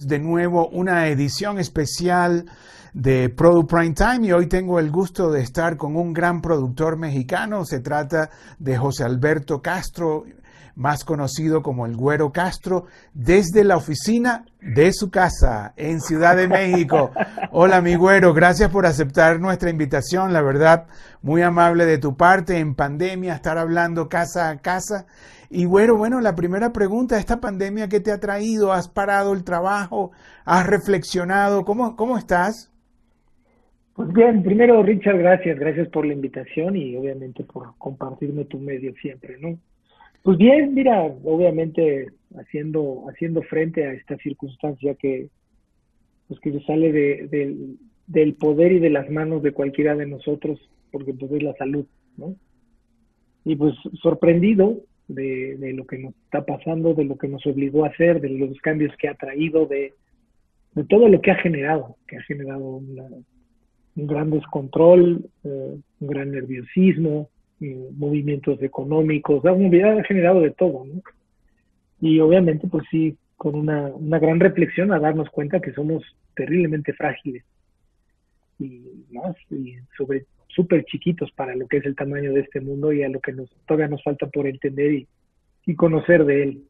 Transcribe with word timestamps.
de 0.00 0.18
nuevo 0.18 0.68
una 0.68 1.08
edición 1.08 1.58
especial 1.58 2.46
de 2.92 3.28
Product 3.28 3.70
Prime 3.70 3.94
Time 3.94 4.26
y 4.26 4.32
hoy 4.32 4.46
tengo 4.46 4.78
el 4.78 4.90
gusto 4.90 5.30
de 5.30 5.40
estar 5.40 5.76
con 5.76 5.96
un 5.96 6.12
gran 6.12 6.40
productor 6.40 6.96
mexicano. 6.96 7.64
Se 7.64 7.80
trata 7.80 8.30
de 8.58 8.76
José 8.76 9.04
Alberto 9.04 9.60
Castro, 9.60 10.24
más 10.74 11.04
conocido 11.04 11.62
como 11.62 11.86
el 11.86 11.96
Güero 11.96 12.32
Castro, 12.32 12.86
desde 13.12 13.64
la 13.64 13.76
oficina 13.76 14.44
de 14.60 14.92
su 14.92 15.10
casa 15.10 15.72
en 15.76 16.00
Ciudad 16.00 16.36
de 16.36 16.46
México. 16.46 17.10
Hola, 17.50 17.80
mi 17.80 17.96
güero, 17.96 18.32
gracias 18.32 18.70
por 18.70 18.86
aceptar 18.86 19.40
nuestra 19.40 19.70
invitación. 19.70 20.32
La 20.32 20.42
verdad, 20.42 20.86
muy 21.20 21.42
amable 21.42 21.84
de 21.84 21.98
tu 21.98 22.16
parte 22.16 22.58
en 22.58 22.74
pandemia, 22.74 23.34
estar 23.34 23.58
hablando 23.58 24.08
casa 24.08 24.50
a 24.50 24.58
casa. 24.58 25.06
Y 25.50 25.64
bueno, 25.64 25.96
bueno, 25.96 26.20
la 26.20 26.34
primera 26.34 26.72
pregunta, 26.72 27.18
¿esta 27.18 27.40
pandemia 27.40 27.88
qué 27.88 28.00
te 28.00 28.12
ha 28.12 28.20
traído? 28.20 28.72
¿Has 28.72 28.88
parado 28.88 29.32
el 29.32 29.44
trabajo? 29.44 30.10
¿Has 30.44 30.66
reflexionado? 30.66 31.64
¿Cómo, 31.64 31.96
cómo 31.96 32.18
estás? 32.18 32.70
Pues 33.94 34.12
bien, 34.12 34.42
primero 34.42 34.82
Richard, 34.82 35.18
gracias, 35.18 35.58
gracias 35.58 35.88
por 35.88 36.06
la 36.06 36.12
invitación 36.12 36.76
y 36.76 36.94
obviamente 36.94 37.44
por 37.44 37.76
compartirme 37.78 38.44
tu 38.44 38.58
medio 38.58 38.94
siempre, 39.00 39.38
¿no? 39.40 39.58
Pues 40.22 40.36
bien, 40.36 40.74
mira, 40.74 41.02
obviamente 41.02 42.08
haciendo, 42.36 43.06
haciendo 43.08 43.42
frente 43.42 43.86
a 43.86 43.92
esta 43.94 44.16
circunstancia 44.18 44.94
que, 44.94 45.30
pues 46.28 46.38
que 46.40 46.60
sale 46.60 46.92
de, 46.92 47.76
del 48.06 48.34
poder 48.34 48.72
y 48.72 48.80
de 48.80 48.90
las 48.90 49.10
manos 49.10 49.42
de 49.42 49.52
cualquiera 49.52 49.96
de 49.96 50.06
nosotros, 50.06 50.60
porque 50.92 51.14
pues 51.14 51.32
es 51.32 51.42
la 51.42 51.54
salud, 51.54 51.86
¿no? 52.18 52.36
Y 53.44 53.56
pues 53.56 53.74
sorprendido 54.02 54.76
de, 55.08 55.56
de, 55.56 55.72
lo 55.72 55.86
que 55.86 55.98
nos 55.98 56.14
está 56.24 56.44
pasando, 56.44 56.94
de 56.94 57.04
lo 57.04 57.16
que 57.16 57.28
nos 57.28 57.44
obligó 57.46 57.84
a 57.84 57.88
hacer, 57.88 58.20
de 58.20 58.28
los 58.28 58.58
cambios 58.60 58.94
que 58.96 59.08
ha 59.08 59.14
traído, 59.14 59.66
de, 59.66 59.94
de 60.74 60.84
todo 60.84 61.08
lo 61.08 61.20
que 61.20 61.30
ha 61.30 61.36
generado, 61.36 61.96
que 62.06 62.18
ha 62.18 62.22
generado 62.22 62.76
un 62.76 64.06
gran 64.06 64.30
descontrol, 64.30 65.28
eh, 65.44 65.78
un 66.00 66.08
gran 66.08 66.30
nerviosismo, 66.30 67.30
eh, 67.60 67.88
movimientos 67.96 68.62
económicos, 68.62 69.44
ha 69.44 70.04
generado 70.04 70.40
de 70.40 70.52
todo. 70.52 70.84
Y 72.00 72.20
obviamente, 72.20 72.68
pues 72.68 72.84
sí, 72.90 73.16
con 73.36 73.56
una, 73.56 73.86
una 73.88 74.18
gran 74.18 74.38
reflexión 74.38 74.92
a 74.92 75.00
darnos 75.00 75.28
cuenta 75.30 75.60
que 75.60 75.72
somos 75.72 76.04
terriblemente 76.36 76.92
frágiles 76.92 77.44
y 78.58 78.82
más, 79.10 79.36
y 79.50 79.76
sobre 79.96 80.26
súper 80.48 80.84
chiquitos 80.84 81.30
para 81.32 81.54
lo 81.54 81.66
que 81.68 81.78
es 81.78 81.86
el 81.86 81.94
tamaño 81.94 82.32
de 82.32 82.40
este 82.40 82.60
mundo 82.60 82.92
y 82.92 83.02
a 83.02 83.08
lo 83.08 83.20
que 83.20 83.32
nos, 83.32 83.50
todavía 83.66 83.88
nos 83.88 84.02
falta 84.02 84.26
por 84.26 84.46
entender 84.46 84.92
y, 84.92 85.08
y 85.66 85.74
conocer 85.74 86.24
de 86.24 86.42
él. 86.42 86.62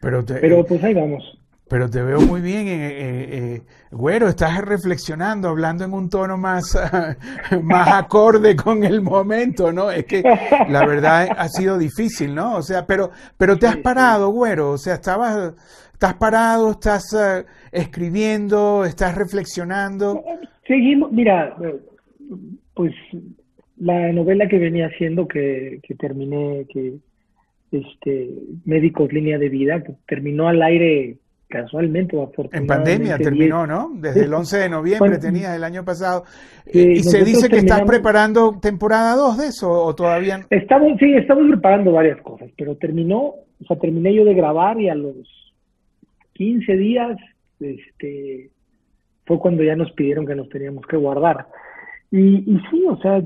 Pero, 0.00 0.24
Pero 0.24 0.64
pues 0.64 0.82
ahí 0.84 0.94
vamos. 0.94 1.38
Pero 1.68 1.90
te 1.90 2.00
veo 2.00 2.20
muy 2.20 2.40
bien, 2.40 2.68
eh, 2.68 2.94
eh, 3.00 3.62
güero, 3.90 4.28
estás 4.28 4.64
reflexionando, 4.64 5.48
hablando 5.48 5.84
en 5.84 5.94
un 5.94 6.08
tono 6.08 6.36
más, 6.36 6.78
más 7.62 7.88
acorde 7.88 8.54
con 8.54 8.84
el 8.84 9.02
momento, 9.02 9.72
¿no? 9.72 9.90
Es 9.90 10.04
que 10.04 10.22
la 10.68 10.86
verdad 10.86 11.28
ha 11.36 11.48
sido 11.48 11.76
difícil, 11.76 12.36
¿no? 12.36 12.54
O 12.54 12.62
sea, 12.62 12.86
pero, 12.86 13.10
pero 13.36 13.58
te 13.58 13.66
has 13.66 13.78
parado, 13.78 14.30
güero, 14.30 14.70
o 14.70 14.78
sea, 14.78 14.94
estabas, 14.94 15.54
estás 15.92 16.14
parado, 16.14 16.70
estás 16.70 17.12
eh, 17.14 17.44
escribiendo, 17.72 18.84
estás 18.84 19.16
reflexionando. 19.16 20.22
Seguimos, 20.68 21.10
mira, 21.10 21.56
pues 22.74 22.92
la 23.76 24.12
novela 24.12 24.48
que 24.48 24.58
venía 24.58 24.86
haciendo, 24.86 25.28
que, 25.28 25.80
que 25.82 25.94
terminé, 25.94 26.66
que 26.72 26.94
este, 27.72 28.30
Médicos 28.64 29.12
Línea 29.12 29.38
de 29.38 29.48
Vida, 29.48 29.82
que 29.82 29.94
terminó 30.06 30.48
al 30.48 30.62
aire 30.62 31.18
casualmente 31.48 32.16
o 32.16 32.30
En 32.52 32.66
pandemia 32.66 33.18
terminó, 33.18 33.66
¿no? 33.66 33.92
Desde 33.94 34.24
el 34.24 34.34
11 34.34 34.58
de 34.58 34.68
noviembre 34.68 35.18
tenías 35.18 35.54
el 35.54 35.64
año 35.64 35.84
pasado. 35.84 36.24
¿Y 36.66 37.02
se 37.02 37.24
dice 37.24 37.48
que 37.48 37.58
estás 37.58 37.82
preparando 37.82 38.58
temporada 38.60 39.14
2 39.14 39.38
de 39.38 39.46
eso 39.46 39.70
o 39.70 39.94
todavía 39.94 40.38
no? 40.38 40.46
Estamos, 40.50 40.98
sí, 40.98 41.14
estamos 41.14 41.48
preparando 41.48 41.92
varias 41.92 42.20
cosas, 42.22 42.50
pero 42.56 42.76
terminó, 42.76 43.18
o 43.18 43.64
sea, 43.66 43.78
terminé 43.78 44.12
yo 44.14 44.24
de 44.24 44.34
grabar 44.34 44.80
y 44.80 44.88
a 44.88 44.94
los 44.94 45.16
15 46.32 46.76
días 46.76 47.16
este, 47.60 48.50
fue 49.24 49.38
cuando 49.38 49.62
ya 49.62 49.76
nos 49.76 49.92
pidieron 49.92 50.26
que 50.26 50.34
nos 50.34 50.48
teníamos 50.48 50.84
que 50.86 50.96
guardar. 50.96 51.46
Y, 52.10 52.50
y 52.50 52.60
sí, 52.70 52.84
o 52.88 52.96
sea, 52.98 53.22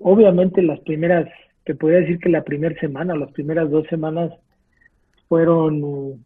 obviamente 0.00 0.62
las 0.62 0.80
primeras, 0.80 1.28
te 1.64 1.74
podría 1.74 2.00
decir 2.00 2.18
que 2.18 2.28
la 2.28 2.44
primera 2.44 2.78
semana, 2.80 3.14
las 3.14 3.32
primeras 3.32 3.70
dos 3.70 3.86
semanas 3.88 4.32
fueron 5.28 6.24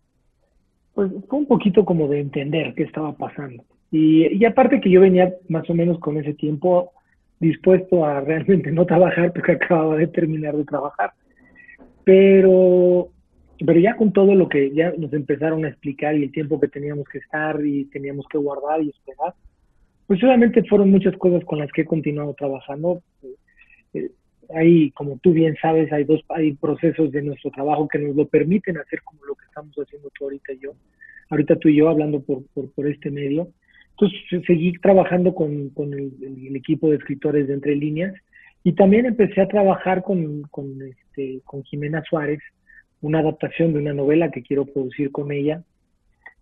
pues 0.99 1.13
fue 1.29 1.39
un 1.39 1.47
poquito 1.47 1.85
como 1.85 2.09
de 2.09 2.19
entender 2.19 2.75
qué 2.75 2.83
estaba 2.83 3.13
pasando. 3.13 3.63
Y, 3.93 4.45
aparte 4.45 4.81
que 4.81 4.91
yo 4.91 5.01
venía 5.01 5.33
más 5.49 5.71
o 5.71 5.75
menos 5.75 6.01
con 6.01 6.17
ese 6.17 6.35
tiempo 6.35 6.91
dispuesto 7.39 8.05
a 8.05 8.21
realmente 8.29 8.73
no 8.73 8.85
trabajar 8.85 9.33
porque 9.33 9.53
acababa 9.53 9.95
de 9.95 10.09
terminar 10.09 10.57
de 10.57 10.65
trabajar. 10.65 11.13
Pero, 12.03 13.11
pero 13.65 13.79
ya 13.79 13.97
con 13.97 14.13
todo 14.13 14.35
lo 14.35 14.49
que 14.49 14.75
ya 14.75 14.93
nos 14.99 15.13
empezaron 15.13 15.65
a 15.65 15.69
explicar 15.69 16.17
y 16.17 16.25
el 16.25 16.33
tiempo 16.33 16.59
que 16.59 16.67
teníamos 16.67 17.07
que 17.07 17.19
estar 17.19 17.65
y 17.65 17.85
teníamos 17.85 18.27
que 18.27 18.39
guardar 18.39 18.83
y 18.83 18.89
esperar, 18.89 19.35
pues 20.09 20.25
obviamente 20.25 20.65
fueron 20.65 20.91
muchas 20.91 21.15
cosas 21.19 21.45
con 21.45 21.59
las 21.59 21.71
que 21.71 21.83
he 21.83 21.85
continuado 21.85 22.33
trabajando. 22.33 23.03
Eh, 23.93 24.11
hay, 24.55 24.91
como 24.93 25.19
tú 25.19 25.35
bien 25.35 25.55
sabes, 25.61 25.93
hay 25.93 26.05
dos, 26.05 26.23
hay 26.31 26.55
procesos 26.55 27.13
de 27.13 27.21
nuestro 27.21 27.51
trabajo 27.51 27.87
que 27.87 27.99
nos 27.99 28.17
lo 28.17 28.27
permiten 28.27 28.79
hacer 28.79 29.03
como 29.03 29.23
lo 29.27 29.35
que 29.35 29.45
estamos 29.45 29.77
haciendo 29.77 30.09
tú 30.19 30.25
ahorita 30.25 30.55
y 30.55 30.61
yo, 30.61 30.73
ahorita 31.29 31.57
tú 31.57 31.69
y 31.69 31.77
yo 31.77 31.91
hablando 31.91 32.23
por, 32.23 32.43
por, 32.55 32.89
este 32.89 33.11
medio. 33.11 33.49
Entonces 33.91 34.19
seguí 34.47 34.73
trabajando 34.79 35.35
con, 35.35 35.69
con 35.71 35.93
el, 35.93 36.57
equipo 36.57 36.89
de 36.89 36.97
escritores 36.97 37.47
de 37.47 37.53
Entre 37.53 37.77
Líneas 37.77 38.15
y 38.65 38.73
también 38.73 39.05
empecé 39.05 39.43
a 39.43 39.49
trabajar 39.49 40.03
con, 40.03 40.41
con, 40.45 40.81
este, 40.81 41.43
con 41.45 41.65
Jimena 41.65 42.03
Suárez, 42.09 42.41
una 43.03 43.19
adaptación 43.19 43.75
de 43.75 43.81
una 43.81 43.93
novela 43.93 44.31
que 44.31 44.43
quiero 44.43 44.65
producir 44.65 45.13
con 45.13 45.33
ella. 45.33 45.63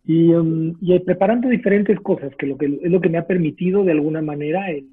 Y, 0.07 0.33
um, 0.33 0.77
y 0.81 0.99
preparando 1.01 1.49
diferentes 1.49 1.99
cosas, 2.01 2.33
que, 2.37 2.47
lo 2.47 2.57
que 2.57 2.67
es 2.67 2.91
lo 2.91 3.01
que 3.01 3.09
me 3.09 3.19
ha 3.19 3.27
permitido 3.27 3.85
de 3.85 3.93
alguna 3.93 4.23
manera 4.23 4.71
el, 4.71 4.87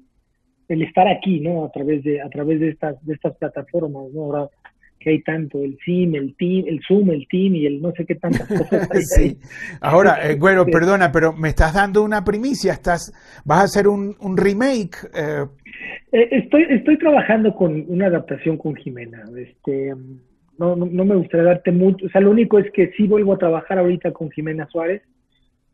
el 0.68 0.82
estar 0.82 1.06
aquí, 1.08 1.40
¿no? 1.40 1.64
A 1.64 1.70
través 1.70 2.02
de, 2.02 2.20
a 2.20 2.28
través 2.28 2.60
de 2.60 2.70
estas, 2.70 3.04
de 3.06 3.14
estas 3.14 3.36
plataformas, 3.36 4.12
¿no? 4.12 4.22
Ahora 4.22 4.48
que 5.04 5.10
hay 5.10 5.22
tanto, 5.22 5.62
el 5.62 5.76
SIM, 5.84 6.14
el 6.14 6.34
Team, 6.36 6.64
el 6.66 6.80
Zoom, 6.88 7.10
el 7.10 7.28
Team 7.28 7.54
y 7.56 7.66
el 7.66 7.80
no 7.80 7.92
sé 7.92 8.06
qué 8.06 8.14
tantas 8.14 8.48
cosas. 8.48 8.88
sí. 9.14 9.36
Ahora, 9.80 10.18
eh, 10.22 10.36
bueno, 10.36 10.64
perdona, 10.64 11.12
pero 11.12 11.34
me 11.34 11.50
estás 11.50 11.74
dando 11.74 12.02
una 12.02 12.24
primicia, 12.24 12.72
estás, 12.72 13.12
vas 13.44 13.60
a 13.60 13.64
hacer 13.64 13.86
un, 13.86 14.16
un 14.20 14.36
remake. 14.36 14.96
Eh. 15.14 15.44
Eh, 16.10 16.28
estoy, 16.30 16.64
estoy 16.70 16.98
trabajando 16.98 17.54
con 17.54 17.84
una 17.88 18.06
adaptación 18.06 18.56
con 18.56 18.74
Jimena. 18.76 19.24
Este, 19.36 19.92
no, 20.58 20.76
no, 20.76 20.86
no, 20.86 21.04
me 21.04 21.16
gustaría 21.16 21.46
darte 21.46 21.72
mucho, 21.72 22.06
o 22.06 22.08
sea, 22.08 22.20
lo 22.20 22.30
único 22.30 22.58
es 22.58 22.70
que 22.72 22.92
sí 22.92 23.06
vuelvo 23.06 23.32
a 23.32 23.38
trabajar 23.38 23.78
ahorita 23.78 24.12
con 24.12 24.30
Jimena 24.30 24.68
Suárez. 24.68 25.02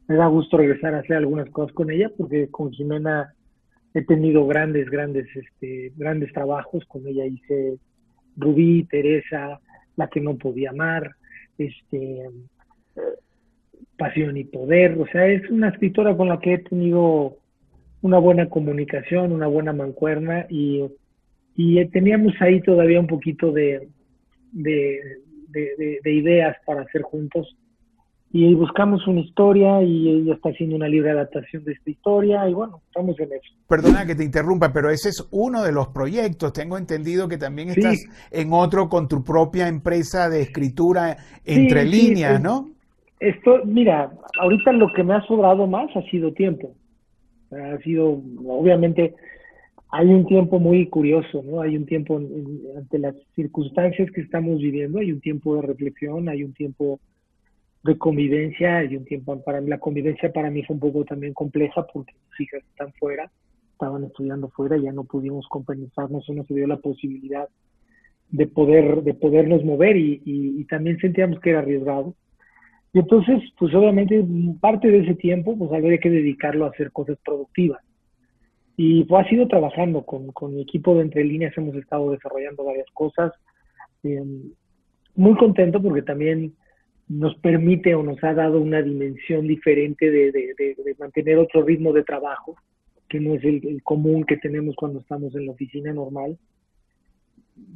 Me 0.09 0.17
da 0.17 0.27
gusto 0.27 0.57
regresar 0.57 0.95
a 0.95 1.01
hacer 1.01 1.17
algunas 1.17 1.49
cosas 1.51 1.73
con 1.75 1.91
ella, 1.91 2.11
porque 2.17 2.49
con 2.49 2.73
Jimena 2.73 3.35
he 3.95 4.03
tenido 4.03 4.47
grandes, 4.47 4.89
grandes, 4.91 5.27
este, 5.37 5.93
grandes 5.97 6.33
trabajos. 6.33 6.85
Con 6.87 7.07
ella 7.07 7.27
hice 7.27 7.77
Rubí, 8.37 8.85
Teresa, 8.85 9.61
La 9.97 10.09
que 10.09 10.21
no 10.21 10.37
podía 10.37 10.71
amar, 10.71 11.11
este, 11.59 12.29
Pasión 13.97 14.37
y 14.37 14.45
Poder. 14.45 14.99
O 14.99 15.07
sea, 15.07 15.27
es 15.29 15.49
una 15.51 15.69
escritora 15.69 16.17
con 16.17 16.29
la 16.29 16.41
que 16.41 16.55
he 16.55 16.59
tenido 16.59 17.37
una 18.03 18.19
buena 18.19 18.49
comunicación, 18.49 19.31
una 19.31 19.47
buena 19.47 19.73
mancuerna 19.73 20.47
y, 20.49 20.87
y 21.55 21.85
teníamos 21.87 22.33
ahí 22.41 22.63
todavía 22.63 22.99
un 22.99 23.07
poquito 23.07 23.53
de, 23.53 23.89
de, 24.53 25.01
de 25.49 26.13
ideas 26.13 26.57
para 26.65 26.83
hacer 26.83 27.03
juntos 27.03 27.57
y 28.33 28.55
buscamos 28.55 29.07
una 29.09 29.21
historia 29.21 29.83
y 29.83 30.09
ella 30.09 30.35
está 30.35 30.51
haciendo 30.51 30.77
una 30.77 30.87
libre 30.87 31.11
adaptación 31.11 31.65
de 31.65 31.73
esta 31.73 31.91
historia 31.91 32.49
y 32.49 32.55
bueno, 32.55 32.81
estamos 32.87 33.19
en 33.19 33.33
eso. 33.33 33.55
Perdona 33.69 34.07
que 34.07 34.15
te 34.15 34.23
interrumpa, 34.23 34.73
pero 34.73 34.89
ese 34.89 35.09
es 35.09 35.27
uno 35.33 35.65
de 35.65 35.73
los 35.73 35.89
proyectos. 35.89 36.53
Tengo 36.53 36.79
entendido 36.79 37.27
que 37.27 37.39
también 37.39 37.71
estás 37.71 38.07
en 38.31 38.53
otro 38.53 38.89
con 38.89 39.09
tu 39.09 39.25
propia 39.25 39.67
empresa 39.67 40.29
de 40.29 40.43
escritura 40.43 41.17
entre 41.45 41.85
líneas, 41.85 42.41
¿no? 42.41 42.71
Esto, 43.19 43.63
mira, 43.65 44.13
ahorita 44.39 44.73
lo 44.73 44.93
que 44.93 45.03
me 45.03 45.15
ha 45.15 45.23
sobrado 45.23 45.67
más 45.67 45.91
ha 45.97 46.03
sido 46.03 46.33
tiempo. 46.33 46.73
Ha 47.51 47.79
sido, 47.79 48.23
obviamente, 48.47 49.17
hay 49.93 50.07
un 50.09 50.27
tiempo 50.27 50.59
muy 50.61 50.89
curioso, 50.89 51.43
¿no? 51.45 51.61
Hay 51.61 51.77
un 51.77 51.85
tiempo 51.85 52.17
ante 52.77 52.99
las 52.99 53.15
circunstancias 53.35 54.11
que 54.13 54.21
estamos 54.21 54.61
viviendo, 54.61 55.01
hay 55.01 55.11
un 55.11 55.21
tiempo 55.21 55.57
de 55.57 55.63
reflexión, 55.63 56.29
hay 56.29 56.45
un 56.45 56.53
tiempo 56.53 57.01
de 57.83 57.99
convivencia 57.99 58.85
y 58.85 58.97
un 58.97 59.05
tiempo 59.05 59.43
para 59.43 59.61
mí, 59.61 59.69
la 59.69 59.79
convivencia 59.79 60.33
para 60.33 60.51
mí 60.51 60.63
fue 60.65 60.75
un 60.75 60.81
poco 60.81 61.05
también 61.05 61.33
compleja 61.33 61.87
porque 61.93 62.13
mis 62.13 62.41
hijas 62.41 62.63
están 62.71 62.93
fuera, 62.93 63.31
estaban 63.73 64.05
estudiando 64.05 64.49
fuera, 64.51 64.77
ya 64.77 64.93
no 64.93 65.05
pudimos 65.05 65.47
compensarnos 65.49 66.29
no 66.29 66.45
se 66.45 66.55
dio 66.55 66.67
la 66.67 66.77
posibilidad 66.77 67.49
de 68.29 68.47
poder, 68.47 69.03
de 69.03 69.15
podernos 69.15 69.65
mover 69.65 69.97
y, 69.97 70.23
y, 70.25 70.65
también 70.67 70.99
sentíamos 70.99 71.41
que 71.41 71.51
era 71.51 71.61
arriesgado. 71.61 72.15
Y 72.93 73.01
entonces, 73.01 73.43
pues 73.59 73.75
obviamente 73.75 74.25
parte 74.61 74.89
de 74.89 74.99
ese 75.01 75.15
tiempo, 75.15 75.57
pues 75.59 75.73
habría 75.73 75.99
que 75.99 76.11
dedicarlo 76.11 76.65
a 76.65 76.71
hacer 76.71 76.93
cosas 76.93 77.19
productivas. 77.25 77.83
Y 78.83 79.05
pues 79.05 79.27
ha 79.27 79.29
sido 79.29 79.47
trabajando 79.47 80.07
con, 80.07 80.33
con 80.33 80.55
mi 80.55 80.63
equipo 80.63 80.95
de 80.95 81.03
entre 81.03 81.23
líneas, 81.23 81.53
hemos 81.55 81.77
estado 81.77 82.13
desarrollando 82.13 82.65
varias 82.65 82.87
cosas. 82.95 83.31
Eh, 84.03 84.25
muy 85.15 85.37
contento 85.37 85.83
porque 85.83 86.01
también 86.01 86.55
nos 87.07 87.35
permite 87.41 87.95
o 87.95 88.03
nos 88.03 88.25
ha 88.25 88.33
dado 88.33 88.59
una 88.59 88.81
dimensión 88.81 89.47
diferente 89.47 90.11
de, 90.11 90.33
de, 90.33 90.97
mantener 90.99 91.37
otro 91.37 91.63
ritmo 91.63 91.93
de 91.93 92.05
trabajo, 92.05 92.57
que 93.07 93.21
no 93.21 93.35
es 93.35 93.45
el, 93.45 93.61
el, 93.69 93.83
común 93.83 94.25
que 94.25 94.39
tenemos 94.39 94.75
cuando 94.77 95.01
estamos 95.01 95.35
en 95.35 95.45
la 95.45 95.53
oficina 95.53 95.93
normal, 95.93 96.39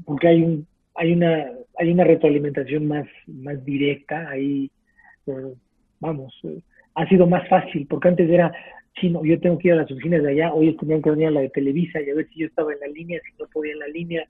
porque 0.07 0.29
hay 0.29 0.43
un 0.43 0.67
hay 0.95 1.13
una 1.13 1.51
hay 1.79 1.91
una 1.91 2.05
retroalimentación 2.05 2.89
más 2.89 3.07
más 3.27 3.63
directa, 3.63 4.31
ahí 4.31 4.71
vamos, 6.01 6.35
eh, 6.45 6.63
ha 6.95 7.07
sido 7.11 7.27
más 7.27 7.47
fácil, 7.47 7.87
porque 7.91 8.09
antes 8.09 8.31
era, 8.31 8.55
chino, 8.95 9.25
yo 9.25 9.39
tengo 9.41 9.59
que 9.59 9.69
ir 9.69 9.75
a 9.75 9.79
las 9.79 9.91
oficinas 9.91 10.23
de 10.23 10.31
allá, 10.31 10.53
hoy 10.53 10.77
tenían 10.77 11.03
que 11.03 11.11
venir 11.11 11.29
a 11.29 11.33
la 11.33 11.41
de 11.41 11.51
Televisa 11.51 12.01
y 12.01 12.11
a 12.11 12.15
ver 12.15 12.29
si 12.29 12.41
yo 12.41 12.47
estaba 12.47 12.73
en 12.73 12.81
la 12.81 12.89
línea, 12.89 13.21
si 13.25 13.43
no 13.43 13.49
podía 13.53 13.73
en 13.73 13.79
la 13.81 13.89
línea, 13.89 14.27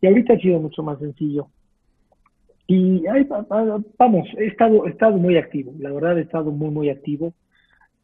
y 0.00 0.06
ahorita 0.06 0.34
ha 0.34 0.38
sido 0.38 0.60
mucho 0.60 0.82
más 0.82 0.98
sencillo. 0.98 1.48
Y 2.66 3.06
ahí, 3.08 3.26
vamos, 3.98 4.28
he 4.38 4.46
estado, 4.46 4.86
he 4.86 4.90
estado 4.90 5.16
muy 5.16 5.36
activo, 5.36 5.74
la 5.78 5.92
verdad 5.92 6.18
he 6.18 6.22
estado 6.22 6.50
muy, 6.52 6.70
muy 6.70 6.88
activo. 6.88 7.34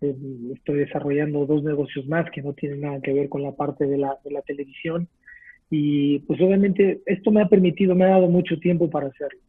Eh, 0.00 0.14
estoy 0.54 0.78
desarrollando 0.78 1.46
dos 1.46 1.62
negocios 1.62 2.06
más 2.06 2.30
que 2.30 2.42
no 2.42 2.52
tienen 2.52 2.82
nada 2.82 3.00
que 3.00 3.12
ver 3.12 3.28
con 3.28 3.42
la 3.42 3.52
parte 3.52 3.86
de 3.86 3.96
la, 3.96 4.18
de 4.24 4.30
la 4.32 4.42
televisión. 4.42 5.08
Y 5.70 6.20
pues 6.20 6.40
obviamente 6.40 7.00
esto 7.06 7.30
me 7.30 7.42
ha 7.42 7.48
permitido, 7.48 7.94
me 7.94 8.04
ha 8.04 8.10
dado 8.10 8.28
mucho 8.28 8.58
tiempo 8.58 8.90
para 8.90 9.06
hacerlo 9.06 9.40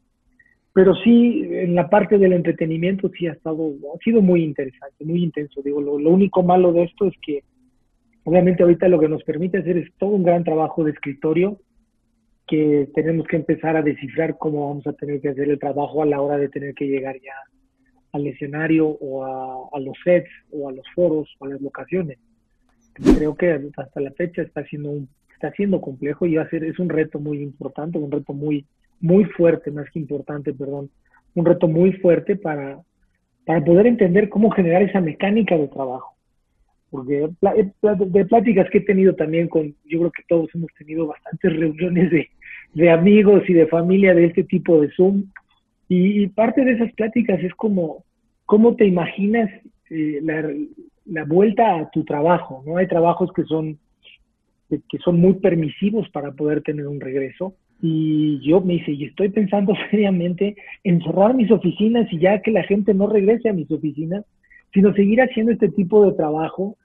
pero 0.77 0.93
sí 0.93 1.41
en 1.49 1.73
la 1.73 1.89
parte 1.89 2.19
del 2.19 2.33
entretenimiento 2.33 3.09
sí 3.17 3.25
ha 3.25 3.31
estado, 3.31 3.73
ha 3.95 3.97
sido 4.03 4.21
muy 4.21 4.43
interesante, 4.43 5.03
muy 5.05 5.23
intenso. 5.23 5.63
Digo, 5.63 5.81
lo, 5.81 6.11
único 6.11 6.43
malo 6.43 6.71
de 6.71 6.83
esto 6.83 7.07
es 7.07 7.15
que 7.19 7.43
obviamente 8.23 8.61
ahorita 8.61 8.87
lo 8.87 8.99
que 8.99 9.09
nos 9.09 9.23
permite 9.23 9.57
hacer 9.57 9.75
es 9.79 9.91
todo 9.97 10.11
un 10.11 10.21
gran 10.21 10.43
trabajo 10.43 10.83
de 10.83 10.91
escritorio 10.91 11.59
que 12.45 12.89
tenemos 12.93 13.25
que 13.25 13.37
empezar 13.37 13.75
a 13.75 13.81
descifrar 13.81 14.37
cómo 14.37 14.67
vamos 14.67 14.85
a 14.85 14.93
tener 14.93 15.19
que 15.19 15.29
hacer 15.29 15.49
el 15.49 15.57
trabajo 15.57 16.03
a 16.03 16.05
la 16.05 16.21
hora 16.21 16.37
de 16.37 16.47
tener 16.47 16.75
que 16.75 16.85
llegar 16.85 17.15
ya 17.15 17.33
al 18.11 18.27
escenario 18.27 18.87
o 18.87 19.25
a, 19.25 19.79
los 19.79 19.97
sets 20.03 20.29
o 20.51 20.69
a 20.69 20.73
los 20.73 20.85
foros 20.93 21.27
o 21.39 21.45
a 21.45 21.49
las 21.49 21.59
locaciones. 21.59 22.19
Creo 22.93 23.33
que 23.33 23.59
hasta 23.77 23.99
la 23.99 24.11
fecha 24.11 24.43
está 24.43 24.63
siendo 24.65 24.91
un, 24.91 25.09
está 25.33 25.51
siendo 25.53 25.81
complejo 25.81 26.27
y 26.27 26.35
va 26.35 26.43
a 26.43 26.49
ser, 26.51 26.63
es 26.63 26.77
un 26.77 26.89
reto 26.89 27.17
muy 27.17 27.41
importante, 27.41 27.97
un 27.97 28.11
reto 28.11 28.33
muy 28.33 28.67
muy 28.99 29.25
fuerte, 29.25 29.71
más 29.71 29.89
que 29.91 29.99
importante, 29.99 30.53
perdón, 30.53 30.89
un 31.35 31.45
reto 31.45 31.67
muy 31.67 31.93
fuerte 31.93 32.35
para, 32.35 32.79
para 33.45 33.63
poder 33.63 33.87
entender 33.87 34.29
cómo 34.29 34.49
generar 34.51 34.81
esa 34.81 35.01
mecánica 35.01 35.57
de 35.57 35.67
trabajo. 35.67 36.15
Porque 36.89 37.23
eh, 37.23 37.71
de 37.81 38.25
pláticas 38.25 38.69
que 38.69 38.79
he 38.79 38.81
tenido 38.81 39.13
también 39.13 39.47
con, 39.47 39.75
yo 39.85 39.99
creo 39.99 40.11
que 40.11 40.23
todos 40.27 40.49
hemos 40.55 40.71
tenido 40.77 41.07
bastantes 41.07 41.55
reuniones 41.55 42.11
de, 42.11 42.29
de 42.73 42.89
amigos 42.89 43.43
y 43.47 43.53
de 43.53 43.67
familia 43.67 44.13
de 44.13 44.25
este 44.25 44.43
tipo 44.43 44.81
de 44.81 44.89
Zoom, 44.91 45.25
y, 45.89 46.27
parte 46.27 46.65
de 46.65 46.73
esas 46.73 46.91
pláticas 46.93 47.41
es 47.41 47.53
como, 47.55 48.03
cómo 48.45 48.75
te 48.75 48.85
imaginas 48.85 49.49
eh, 49.89 50.19
la, 50.21 50.45
la, 51.05 51.23
vuelta 51.23 51.79
a 51.79 51.89
tu 51.91 52.03
trabajo, 52.03 52.61
¿no? 52.65 52.75
Hay 52.75 52.87
trabajos 52.87 53.31
que 53.33 53.43
son, 53.43 53.79
que 54.69 54.97
son 54.97 55.17
muy 55.17 55.35
permisivos 55.35 56.09
para 56.09 56.33
poder 56.33 56.61
tener 56.61 56.87
un 56.87 56.99
regreso, 56.99 57.55
y 57.81 58.39
yo 58.39 58.61
me 58.61 58.73
dice, 58.73 58.91
y 58.91 59.05
estoy 59.05 59.29
pensando 59.29 59.73
seriamente 59.91 60.55
en 60.83 61.01
cerrar 61.01 61.35
mis 61.35 61.51
oficinas 61.51 62.11
y 62.11 62.19
ya 62.19 62.41
que 62.41 62.51
la 62.51 62.63
gente 62.63 62.93
no 62.93 63.07
regrese 63.07 63.49
a 63.49 63.53
mis 63.53 63.69
oficinas, 63.71 64.25
sino 64.73 64.93
seguir 64.93 65.21
haciendo 65.21 65.51
este 65.51 65.69
tipo 65.69 66.05
de 66.05 66.15
trabajo 66.15 66.77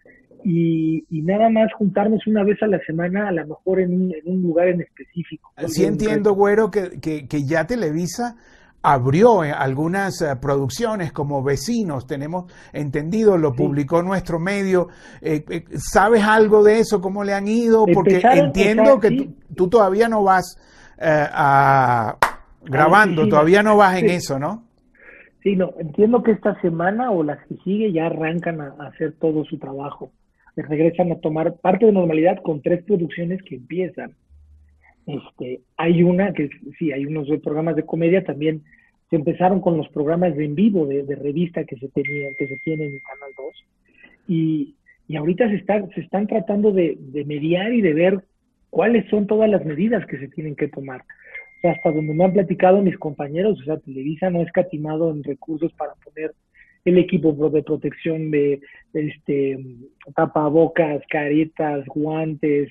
y, 0.44 1.04
nada 1.10 1.50
más 1.50 1.72
juntarnos 1.74 2.26
una 2.26 2.42
vez 2.42 2.60
a 2.62 2.66
la 2.66 2.80
semana, 2.80 3.28
a 3.28 3.32
lo 3.32 3.46
mejor 3.46 3.80
en 3.80 3.94
un, 3.94 4.12
en 4.12 4.22
un 4.32 4.42
lugar 4.42 4.68
en 4.68 4.80
específico. 4.80 5.52
Sí 5.68 5.84
entiendo, 5.84 6.34
güero, 6.34 6.70
que, 6.70 7.00
que, 7.00 7.28
que 7.28 7.44
ya 7.44 7.66
Televisa 7.66 8.36
abrió 8.82 9.44
eh, 9.44 9.52
algunas 9.52 10.20
eh, 10.20 10.36
producciones 10.36 11.12
como 11.12 11.42
Vecinos, 11.42 12.06
tenemos 12.06 12.52
entendido, 12.72 13.38
lo 13.38 13.54
publicó 13.54 14.02
nuestro 14.02 14.38
medio. 14.38 14.88
Eh, 15.20 15.44
¿Sabes 15.76 16.24
algo 16.24 16.62
de 16.62 16.80
eso? 16.80 17.00
¿Cómo 17.00 17.24
le 17.24 17.32
han 17.32 17.48
ido? 17.48 17.86
Porque 17.86 18.20
entiendo 18.22 18.98
que 18.98 19.30
tú, 19.54 19.68
todavía 19.68 20.08
no 20.08 20.24
vas 20.24 20.58
a, 20.98 22.16
grabando, 22.64 23.28
todavía 23.28 23.62
no 23.62 23.76
vas 23.76 23.98
en 23.98 24.10
eso, 24.10 24.38
¿no? 24.38 24.64
Sí, 25.42 25.56
no, 25.56 25.72
entiendo 25.78 26.22
que 26.22 26.32
esta 26.32 26.60
semana 26.60 27.10
o 27.10 27.24
las 27.24 27.44
que 27.46 27.56
sigue 27.64 27.92
ya 27.92 28.06
arrancan 28.06 28.60
a, 28.60 28.76
hacer 28.86 29.14
todo 29.18 29.44
su 29.44 29.58
trabajo. 29.58 30.12
Regresan 30.54 31.10
a 31.10 31.18
tomar 31.18 31.54
parte 31.54 31.86
de 31.86 31.92
normalidad 31.92 32.42
con 32.42 32.62
tres 32.62 32.84
producciones 32.84 33.42
que 33.42 33.56
empiezan. 33.56 34.12
Este, 35.06 35.60
hay 35.76 36.02
una 36.02 36.32
que 36.32 36.48
sí, 36.78 36.92
hay 36.92 37.06
unos 37.06 37.28
programas 37.42 37.76
de 37.76 37.84
comedia 37.84 38.24
también. 38.24 38.62
Se 39.10 39.16
empezaron 39.16 39.60
con 39.60 39.76
los 39.76 39.88
programas 39.88 40.36
de 40.36 40.44
en 40.44 40.54
vivo 40.54 40.86
de, 40.86 41.04
revista 41.16 41.64
que 41.64 41.76
se 41.76 41.88
tenían, 41.88 42.32
que 42.38 42.46
se 42.46 42.56
tienen 42.64 42.92
en 42.92 43.00
Canal 43.00 43.30
2. 43.36 43.46
Y, 44.28 44.74
y 45.08 45.16
ahorita 45.16 45.48
se 45.48 45.56
están, 45.56 45.90
se 45.90 46.00
están 46.00 46.26
tratando 46.26 46.72
de, 46.72 46.96
de 46.98 47.24
mediar 47.24 47.72
y 47.72 47.80
de 47.80 47.92
ver 47.92 48.24
cuáles 48.70 49.08
son 49.10 49.26
todas 49.26 49.50
las 49.50 49.64
medidas 49.64 50.06
que 50.06 50.18
se 50.18 50.28
tienen 50.28 50.56
que 50.56 50.68
tomar. 50.68 51.02
O 51.02 51.60
sea, 51.60 51.72
hasta 51.72 51.92
donde 51.92 52.14
me 52.14 52.24
han 52.24 52.32
platicado 52.32 52.80
mis 52.80 52.96
compañeros, 52.96 53.60
o 53.60 53.64
sea, 53.64 53.76
Televisa 53.78 54.30
no 54.30 54.40
ha 54.40 54.44
escatimado 54.44 55.10
en 55.10 55.22
recursos 55.22 55.72
para 55.74 55.92
poner 56.04 56.32
el 56.84 56.98
equipo 56.98 57.32
de 57.50 57.62
protección 57.62 58.30
de, 58.30 58.60
este 58.92 59.58
tapabocas, 60.14 61.02
caretas, 61.08 61.84
guantes, 61.86 62.70